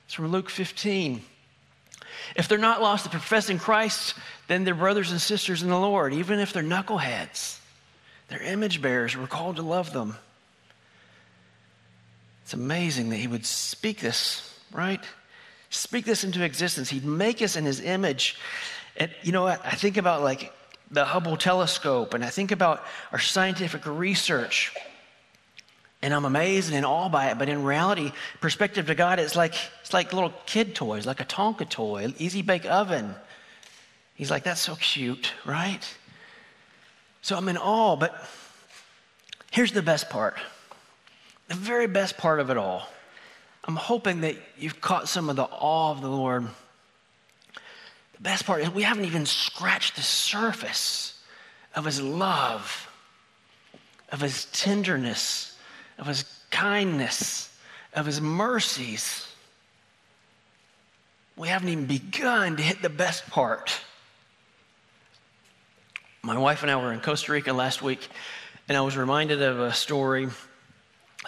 It's 0.05 0.15
from 0.15 0.29
Luke 0.29 0.49
15. 0.49 1.21
If 2.37 2.47
they're 2.47 2.59
not 2.59 2.81
lost, 2.81 3.07
they're 3.07 3.11
professing 3.11 3.59
Christ, 3.59 4.15
then 4.47 4.63
they're 4.63 4.77
brothers 4.77 5.11
and 5.11 5.21
sisters 5.21 5.65
in 5.65 5.69
the 5.69 5.81
Lord, 5.81 6.15
even 6.15 6.39
if 6.39 6.53
they're 6.53 6.63
knuckleheads. 6.63 7.59
They're 8.29 8.41
image 8.41 8.81
bearers. 8.81 9.17
We're 9.17 9.27
called 9.27 9.57
to 9.57 9.63
love 9.63 9.93
them. 9.93 10.15
It's 12.45 12.55
amazing 12.55 13.09
that 13.09 13.17
he 13.17 13.27
would 13.27 13.45
speak 13.45 13.99
this, 13.99 14.57
right? 14.71 15.05
Speak 15.71 16.05
this 16.05 16.23
into 16.23 16.45
existence. 16.45 16.89
He'd 16.89 17.05
make 17.05 17.43
us 17.43 17.57
in 17.57 17.65
his 17.65 17.81
image. 17.81 18.39
And 18.97 19.11
you 19.23 19.33
know, 19.33 19.47
I, 19.47 19.59
I 19.63 19.75
think 19.75 19.97
about 19.97 20.23
like 20.23 20.53
the 20.91 21.05
Hubble 21.05 21.37
telescope 21.37 22.15
and 22.15 22.25
I 22.25 22.31
think 22.31 22.53
about 22.53 22.83
our 23.13 23.19
scientific 23.19 23.87
research. 23.87 24.73
And 26.03 26.13
I'm 26.15 26.25
amazed 26.25 26.69
and 26.69 26.77
in 26.77 26.85
awe 26.85 27.09
by 27.09 27.31
it. 27.31 27.39
But 27.39 27.49
in 27.49 27.65
reality, 27.65 28.13
perspective 28.41 28.87
to 28.87 28.95
God, 28.95 29.19
it's 29.19 29.35
like 29.35 29.55
it's 29.81 29.93
like 29.93 30.13
little 30.13 30.33
kid 30.45 30.75
toys, 30.75 31.07
like 31.07 31.21
a 31.21 31.25
Tonka 31.25 31.69
toy, 31.69 32.13
easy 32.19 32.43
bake 32.43 32.67
oven. 32.67 33.15
He's 34.15 34.31
like, 34.31 34.45
that's 34.45 34.61
so 34.61 34.77
cute, 34.77 35.33
right? 35.45 35.83
So 37.23 37.37
I'm 37.37 37.49
in 37.49 37.59
awe, 37.59 37.97
but 37.97 38.15
here's 39.51 39.73
the 39.73 39.83
best 39.83 40.09
part. 40.09 40.37
The 41.49 41.55
very 41.55 41.87
best 41.87 42.17
part 42.17 42.41
of 42.41 42.51
it 42.51 42.57
all. 42.57 42.89
I'm 43.65 43.77
hoping 43.77 44.21
that 44.21 44.37
you've 44.57 44.81
caught 44.81 45.09
some 45.09 45.29
of 45.29 45.37
the 45.37 45.45
awe 45.45 45.91
of 45.91 46.01
the 46.01 46.09
Lord 46.09 46.47
the 48.17 48.23
best 48.23 48.47
part 48.47 48.63
is 48.63 48.71
we 48.71 48.83
haven't 48.83 49.05
even 49.05 49.27
scratched 49.27 49.97
the 49.97 50.03
surface 50.03 51.23
of 51.75 51.85
his 51.85 52.01
love, 52.01 52.91
of 54.11 54.21
his 54.21 54.47
tenderness, 54.47 55.57
of 55.99 56.07
his 56.07 56.25
kindness, 56.51 57.55
of 57.93 58.07
his 58.07 58.21
mercies. 58.21 59.27
We 61.37 61.49
haven't 61.49 61.69
even 61.69 61.85
begun 61.85 62.57
to 62.57 62.63
hit 62.63 62.81
the 62.81 62.89
best 62.89 63.29
part. 63.29 63.79
My 66.23 66.39
wife 66.39 66.63
and 66.63 66.71
I 66.71 66.77
were 66.77 66.93
in 66.93 67.01
Costa 67.01 67.33
Rica 67.33 67.53
last 67.53 67.83
week, 67.83 68.09
and 68.69 68.77
I 68.77 68.81
was 68.81 68.97
reminded 68.97 69.43
of 69.43 69.61
a 69.61 69.73
story. 69.75 70.29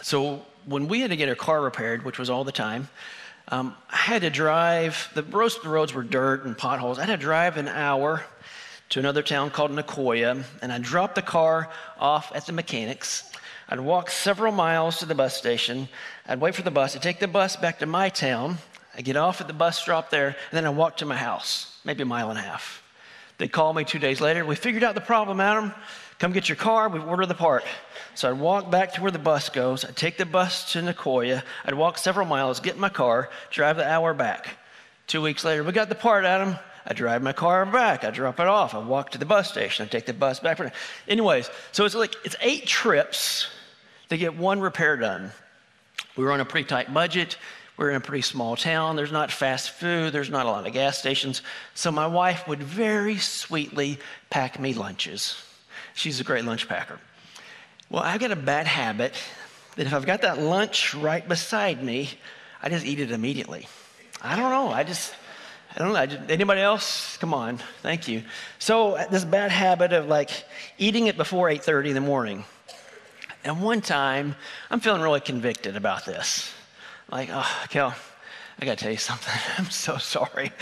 So, 0.03 0.43
when 0.65 0.89
we 0.89 1.01
had 1.01 1.11
to 1.11 1.17
get 1.17 1.29
our 1.29 1.35
car 1.35 1.61
repaired, 1.61 2.05
which 2.05 2.19
was 2.19 2.31
all 2.31 2.45
the 2.45 2.53
time, 2.53 2.89
um, 3.51 3.75
I 3.91 3.97
had 3.97 4.23
to 4.23 4.31
drive, 4.31 5.11
the 5.15 5.23
roads, 5.23 5.59
the 5.63 5.69
roads 5.69 5.95
were 5.95 6.03
dirt 6.03 6.45
and 6.45 6.57
potholes. 6.57 6.99
I 6.99 7.07
had 7.07 7.19
to 7.19 7.25
drive 7.25 7.57
an 7.57 7.69
hour 7.69 8.23
to 8.91 8.99
another 8.99 9.23
town 9.23 9.51
called 9.51 9.71
Nicoya, 9.71 10.45
and 10.61 10.73
I 10.73 10.79
dropped 10.79 11.15
the 11.15 11.23
car 11.23 11.71
off 11.99 12.31
at 12.35 12.47
the 12.47 12.53
mechanics. 12.53 13.31
I'd 13.69 13.81
walk 13.81 14.11
several 14.11 14.53
miles 14.53 14.99
to 14.99 15.07
the 15.07 15.15
bus 15.15 15.37
station. 15.37 15.89
I'd 16.27 16.41
wait 16.41 16.55
for 16.55 16.63
the 16.63 16.71
bus. 16.71 16.95
I'd 16.95 17.03
take 17.03 17.21
the 17.21 17.29
bus 17.29 17.57
back 17.57 17.79
to 17.79 17.87
my 17.87 18.11
town. 18.11 18.59
I'd 18.97 19.05
get 19.05 19.17
off 19.17 19.41
at 19.41 19.47
the 19.47 19.53
bus 19.55 19.79
stop 19.79 20.11
there, 20.11 20.29
and 20.29 20.37
then 20.53 20.67
I'd 20.67 20.77
walk 20.77 20.99
to 20.99 21.07
my 21.07 21.17
house, 21.17 21.79
maybe 21.85 22.03
a 22.03 22.07
mile 22.07 22.31
and 22.31 22.39
a 22.39 22.43
half. 22.43 22.83
They'd 23.39 23.53
call 23.53 23.73
me 23.73 23.85
two 23.85 23.99
days 23.99 24.21
later. 24.21 24.45
We 24.45 24.57
figured 24.57 24.85
out 24.85 24.95
the 24.95 25.01
problem, 25.01 25.41
Adam. 25.41 25.73
Come 26.19 26.33
get 26.33 26.49
your 26.49 26.57
car. 26.57 26.89
We've 26.89 27.07
ordered 27.07 27.27
the 27.27 27.35
part. 27.35 27.65
So 28.15 28.29
I'd 28.29 28.41
walk 28.41 28.71
back 28.71 28.95
to 28.95 29.03
where 29.03 29.13
the 29.13 29.21
bus 29.21 29.49
goes. 29.51 29.85
I'd 29.85 29.97
take 29.97 30.17
the 30.17 30.27
bus 30.27 30.73
to 30.73 30.81
Nicoya. 30.81 31.45
I'd 31.65 31.75
walk 31.75 31.99
several 31.99 32.27
miles, 32.27 32.59
get 32.59 32.75
in 32.75 32.81
my 32.81 32.89
car, 32.89 33.31
drive 33.51 33.77
the 33.77 33.89
hour 33.89 34.15
back. 34.15 34.59
Two 35.07 35.23
weeks 35.23 35.45
later, 35.45 35.63
we 35.63 35.73
got 35.73 35.89
the 35.89 35.95
part, 35.95 36.25
Adam. 36.25 36.57
I 36.85 36.95
drive 36.95 37.23
my 37.23 37.33
car 37.33 37.65
back. 37.67 38.03
I 38.03 38.11
drop 38.11 38.41
it 38.41 38.47
off. 38.47 38.75
I 38.75 38.79
walk 38.79 39.11
to 39.11 39.19
the 39.19 39.27
bus 39.27 39.49
station. 39.49 39.85
I 39.85 39.89
take 39.89 40.07
the 40.07 40.13
bus 40.13 40.41
back. 40.41 40.59
Anyways, 41.07 41.51
so 41.71 41.85
it's 41.85 41.95
like 41.95 42.15
it's 42.25 42.37
eight 42.41 42.67
trips 42.67 43.49
to 44.09 44.17
get 44.17 44.37
one 44.37 44.61
repair 44.61 44.97
done. 44.97 45.31
We 46.17 46.25
were 46.25 46.33
on 46.33 46.41
a 46.41 46.45
pretty 46.45 46.67
tight 46.67 46.93
budget. 46.93 47.37
We're 47.77 47.91
in 47.91 47.97
a 47.97 48.01
pretty 48.01 48.23
small 48.23 48.57
town. 48.57 48.97
There's 48.97 49.13
not 49.13 49.31
fast 49.31 49.71
food. 49.71 50.13
There's 50.13 50.31
not 50.31 50.47
a 50.47 50.51
lot 50.51 50.67
of 50.67 50.73
gas 50.73 50.99
stations. 50.99 51.43
So 51.75 51.93
my 51.93 52.09
wife 52.09 52.49
would 52.49 52.63
very 52.63 53.19
sweetly 53.19 53.99
pack 54.31 54.59
me 54.59 54.75
lunches. 54.75 55.41
She's 55.99 56.21
a 56.21 56.25
great 56.25 56.45
lunch 56.45 56.69
packer. 56.69 57.01
Well, 57.91 58.05
I've 58.05 58.21
got 58.21 58.31
a 58.31 58.37
bad 58.37 58.69
habit 58.69 59.15
that 59.75 59.85
if 59.89 59.93
I've 59.93 60.07
got 60.07 60.23
that 60.23 60.39
lunch 60.39 60.95
right 60.95 61.29
beside 61.29 61.83
me, 61.83 62.11
I 62.63 62.69
just 62.69 62.87
eat 62.87 63.01
it 63.01 63.11
immediately. 63.11 63.67
I 64.23 64.37
don't 64.37 64.49
know. 64.53 64.69
I 64.69 64.85
just, 64.85 65.13
I 65.75 65.81
don't 65.81 65.89
know. 65.89 65.99
I 65.99 66.07
just- 66.07 66.31
Anybody 66.31 66.61
else? 66.61 67.17
Come 67.17 67.35
on. 67.35 67.59
Thank 67.83 68.07
you. 68.07 68.23
So 68.61 68.93
uh, 68.93 69.09
this 69.09 69.25
bad 69.25 69.51
habit 69.51 69.93
of 69.93 70.07
like 70.07 70.31
eating 70.79 71.09
it 71.09 71.17
before 71.17 71.49
8:30 71.49 71.89
in 71.89 71.95
the 71.95 72.01
morning. 72.01 72.45
And 73.43 73.61
one 73.61 73.81
time, 73.81 74.37
I'm 74.71 74.79
feeling 74.79 75.03
really 75.03 75.19
convicted 75.21 75.75
about 75.75 76.05
this. 76.07 76.55
Like, 77.11 77.29
oh, 77.33 77.65
Kel, 77.71 77.93
I 78.61 78.65
gotta 78.65 78.77
tell 78.77 78.93
you 78.93 78.99
something. 78.99 79.35
I'm 79.59 79.71
so 79.71 79.97
sorry. 79.97 80.53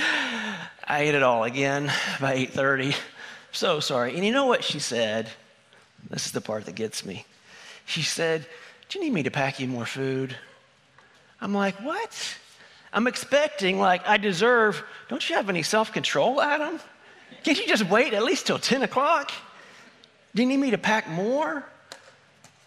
I 0.89 1.01
ate 1.01 1.15
it 1.15 1.23
all 1.23 1.45
again 1.45 1.93
by 2.23 2.37
8:30. 2.37 2.97
So 3.57 3.81
sorry. 3.81 4.15
And 4.15 4.23
you 4.23 4.33
know 4.33 4.45
what 4.45 4.63
she 4.63 4.79
said? 4.79 5.31
This 6.11 6.27
is 6.27 6.33
the 6.33 6.43
part 6.43 6.67
that 6.67 6.75
gets 6.75 7.07
me. 7.07 7.25
She 7.87 8.03
said, 8.03 8.47
"Do 8.89 8.99
you 8.99 9.05
need 9.07 9.15
me 9.15 9.23
to 9.23 9.31
pack 9.31 9.59
you 9.59 9.67
more 9.67 9.87
food?" 9.87 10.37
I'm 11.41 11.55
like, 11.55 11.77
"What?" 11.77 12.37
I'm 12.93 13.07
expecting, 13.07 13.79
like, 13.79 14.07
I 14.07 14.19
deserve. 14.19 14.85
Don't 15.09 15.27
you 15.29 15.37
have 15.37 15.49
any 15.49 15.63
self-control, 15.63 16.41
Adam? 16.43 16.79
Can't 17.45 17.59
you 17.59 17.67
just 17.67 17.85
wait 17.89 18.13
at 18.13 18.25
least 18.25 18.47
till 18.47 18.59
10 18.59 18.83
o'clock? 18.83 19.33
Do 20.35 20.43
you 20.43 20.49
need 20.49 20.59
me 20.59 20.71
to 20.73 20.79
pack 20.79 21.09
more? 21.09 21.65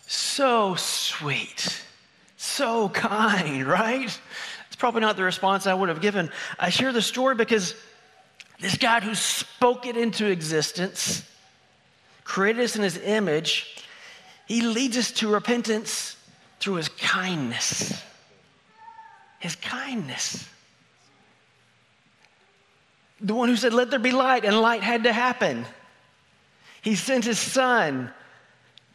So 0.08 0.74
sweet, 0.76 1.84
so 2.36 2.90
kind, 2.90 3.66
right? 3.80 4.20
It's 4.68 4.76
probably 4.76 5.02
not 5.02 5.18
the 5.18 5.24
response 5.24 5.68
I 5.68 5.74
would 5.76 5.90
have 5.90 6.02
given. 6.02 6.32
I 6.58 6.72
share 6.72 6.92
the 6.92 7.02
story 7.02 7.36
because 7.36 7.76
this 8.60 8.78
God 8.78 9.04
who 9.04 9.16
spoke 9.16 9.86
it 9.86 9.96
into 9.96 10.26
existence, 10.26 11.24
created 12.24 12.64
us 12.64 12.76
in 12.76 12.84
his 12.84 12.98
image, 12.98 13.84
he 14.46 14.62
leads 14.62 14.98
us 14.98 15.12
to 15.14 15.32
repentance 15.32 16.18
through 16.60 16.76
his 16.76 16.90
kindness. 16.90 18.04
His 19.40 19.56
kindness. 19.56 20.48
The 23.22 23.34
one 23.34 23.48
who 23.48 23.56
said, 23.56 23.74
Let 23.74 23.90
there 23.90 24.00
be 24.00 24.12
light, 24.12 24.44
and 24.44 24.60
light 24.60 24.84
had 24.84 25.04
to 25.04 25.14
happen. 25.14 25.66
He 26.82 26.96
sent 26.96 27.26
his 27.26 27.40
son 27.40 28.12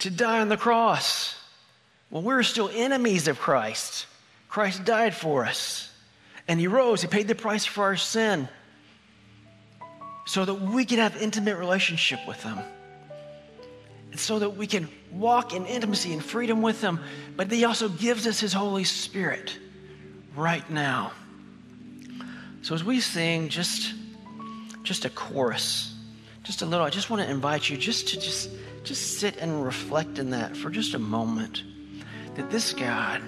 to 0.00 0.11
die 0.11 0.40
on 0.40 0.48
the 0.48 0.57
cross. 0.57 1.37
When 2.11 2.24
we 2.24 2.35
were 2.35 2.42
still 2.42 2.70
enemies 2.72 3.29
of 3.29 3.38
Christ, 3.38 4.07
Christ 4.48 4.85
died 4.85 5.14
for 5.14 5.44
us. 5.44 5.90
And 6.46 6.61
he 6.61 6.66
rose, 6.66 7.00
he 7.00 7.09
paid 7.09 7.29
the 7.29 7.35
price 7.35 7.64
for 7.64 7.85
our 7.85 7.96
sin 7.96 8.48
so 10.26 10.44
that 10.44 10.54
we 10.54 10.84
can 10.84 10.98
have 10.98 11.20
intimate 11.20 11.56
relationship 11.58 12.20
with 12.26 12.42
them 12.42 12.58
And 14.10 14.20
so 14.20 14.38
that 14.38 14.50
we 14.56 14.68
can 14.68 14.88
walk 15.10 15.52
in 15.52 15.66
intimacy 15.66 16.12
and 16.12 16.24
freedom 16.24 16.62
with 16.62 16.80
him. 16.80 17.00
But 17.37 17.50
he 17.50 17.64
also 17.64 17.88
gives 17.88 18.28
us 18.28 18.38
his 18.38 18.52
Holy 18.52 18.84
Spirit 18.84 19.58
right 20.37 20.68
now. 20.70 21.10
So 22.62 22.76
as 22.76 22.84
we 22.84 23.00
sing 23.00 23.48
just 23.48 23.92
just 24.84 25.04
a 25.04 25.10
chorus, 25.10 25.94
just 26.44 26.62
a 26.62 26.66
little, 26.66 26.87
I 26.87 26.90
just 26.90 27.10
want 27.10 27.22
to 27.22 27.30
invite 27.30 27.68
you 27.68 27.76
just 27.76 28.08
to 28.08 28.20
just 28.20 28.50
just 28.84 29.18
sit 29.18 29.37
and 29.38 29.64
reflect 29.64 30.20
in 30.20 30.30
that 30.30 30.56
for 30.56 30.70
just 30.70 30.94
a 30.94 30.98
moment. 31.00 31.64
That 32.37 32.50
this 32.50 32.72
God 32.72 33.20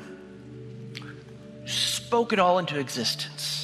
spoke 1.65 2.33
it 2.33 2.39
all 2.39 2.61
into 2.61 2.79
existence, 2.79 3.56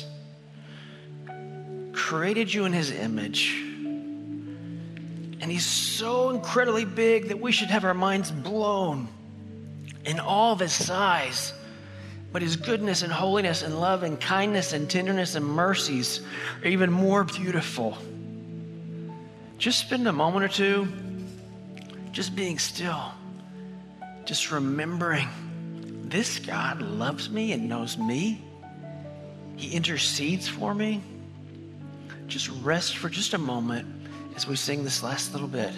created 2.12 2.52
you 2.52 2.66
in 2.66 2.74
his 2.74 2.90
image. 2.90 3.58
And 5.40 5.44
he's 5.44 5.64
so 5.64 6.28
incredibly 6.28 6.84
big 6.84 7.28
that 7.28 7.40
we 7.40 7.52
should 7.52 7.68
have 7.68 7.86
our 7.86 7.94
minds 7.94 8.30
blown 8.30 9.08
in 10.04 10.20
all 10.20 10.52
of 10.52 10.60
his 10.60 10.74
size. 10.74 11.54
But 12.30 12.42
his 12.42 12.56
goodness 12.56 13.00
and 13.00 13.10
holiness 13.10 13.62
and 13.62 13.80
love 13.80 14.02
and 14.02 14.20
kindness 14.20 14.74
and 14.74 14.90
tenderness 14.90 15.36
and 15.36 15.46
mercies 15.46 16.20
are 16.62 16.68
even 16.68 16.92
more 16.92 17.24
beautiful. 17.24 17.96
Just 19.56 19.78
spend 19.78 20.06
a 20.06 20.12
moment 20.12 20.44
or 20.44 20.48
two 20.48 20.88
just 22.10 22.36
being 22.36 22.58
still, 22.58 23.10
just 24.26 24.52
remembering 24.52 25.30
this 26.10 26.38
God 26.40 26.82
loves 26.82 27.30
me 27.30 27.52
and 27.52 27.70
knows 27.70 27.96
me. 27.96 28.44
He 29.56 29.74
intercedes 29.74 30.46
for 30.46 30.74
me. 30.74 31.00
Just 32.32 32.48
rest 32.62 32.96
for 32.96 33.10
just 33.10 33.34
a 33.34 33.38
moment 33.38 33.86
as 34.34 34.46
we 34.46 34.56
sing 34.56 34.84
this 34.84 35.02
last 35.02 35.34
little 35.34 35.46
bit, 35.46 35.74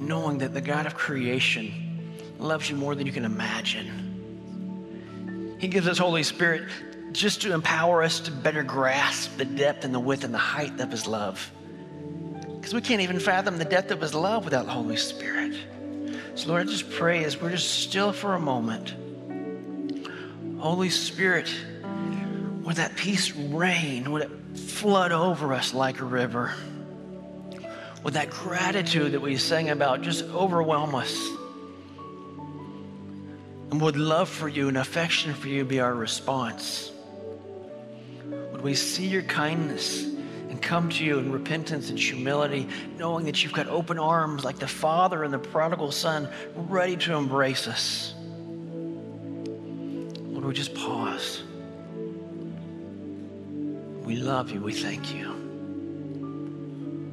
knowing 0.00 0.38
that 0.38 0.52
the 0.52 0.60
God 0.60 0.86
of 0.86 0.96
creation 0.96 2.20
loves 2.40 2.68
you 2.68 2.74
more 2.74 2.96
than 2.96 3.06
you 3.06 3.12
can 3.12 3.24
imagine. 3.24 5.56
He 5.60 5.68
gives 5.68 5.86
us 5.86 5.98
Holy 5.98 6.24
Spirit 6.24 6.64
just 7.12 7.42
to 7.42 7.54
empower 7.54 8.02
us 8.02 8.18
to 8.18 8.32
better 8.32 8.64
grasp 8.64 9.36
the 9.36 9.44
depth 9.44 9.84
and 9.84 9.94
the 9.94 10.00
width 10.00 10.24
and 10.24 10.34
the 10.34 10.38
height 10.38 10.80
of 10.80 10.90
His 10.90 11.06
love. 11.06 11.48
Because 12.56 12.74
we 12.74 12.80
can't 12.80 13.00
even 13.00 13.20
fathom 13.20 13.56
the 13.56 13.64
depth 13.64 13.92
of 13.92 14.00
His 14.00 14.16
love 14.16 14.44
without 14.44 14.66
the 14.66 14.72
Holy 14.72 14.96
Spirit. 14.96 15.54
So, 16.34 16.48
Lord, 16.48 16.62
I 16.62 16.64
just 16.64 16.90
pray 16.90 17.22
as 17.22 17.40
we're 17.40 17.50
just 17.50 17.84
still 17.84 18.12
for 18.12 18.34
a 18.34 18.40
moment. 18.40 18.96
Holy 20.58 20.90
Spirit, 20.90 21.54
would 22.64 22.74
that 22.74 22.96
peace 22.96 23.32
reign? 23.36 24.10
Would 24.10 24.22
it 24.22 24.30
flood 24.58 25.12
over 25.12 25.54
us 25.54 25.72
like 25.72 26.00
a 26.00 26.04
river? 26.04 26.54
Would 28.04 28.14
that 28.14 28.30
gratitude 28.30 29.12
that 29.12 29.20
we 29.20 29.36
sang 29.36 29.70
about 29.70 30.02
just 30.02 30.24
overwhelm 30.24 30.94
us? 30.94 31.28
And 33.70 33.80
would 33.80 33.96
love 33.96 34.28
for 34.28 34.48
you 34.48 34.68
and 34.68 34.78
affection 34.78 35.34
for 35.34 35.48
you 35.48 35.64
be 35.64 35.80
our 35.80 35.94
response? 35.94 36.90
Would 38.52 38.62
we 38.62 38.74
see 38.74 39.06
your 39.06 39.22
kindness 39.22 40.04
and 40.04 40.60
come 40.60 40.88
to 40.90 41.04
you 41.04 41.18
in 41.18 41.30
repentance 41.30 41.90
and 41.90 41.98
humility, 41.98 42.66
knowing 42.96 43.26
that 43.26 43.42
you've 43.42 43.52
got 43.52 43.68
open 43.68 43.98
arms 43.98 44.44
like 44.44 44.58
the 44.58 44.68
Father 44.68 45.22
and 45.22 45.32
the 45.32 45.38
prodigal 45.38 45.92
Son, 45.92 46.28
ready 46.54 46.96
to 46.96 47.14
embrace 47.14 47.68
us? 47.68 48.14
Lord, 50.18 50.44
we 50.44 50.54
just 50.54 50.74
pause. 50.74 51.42
We 54.08 54.16
love 54.16 54.50
you. 54.50 54.62
We 54.62 54.72
thank 54.72 55.14
you. 55.14 55.34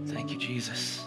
Thank 0.07 0.31
you, 0.31 0.37
Jesus. 0.37 1.04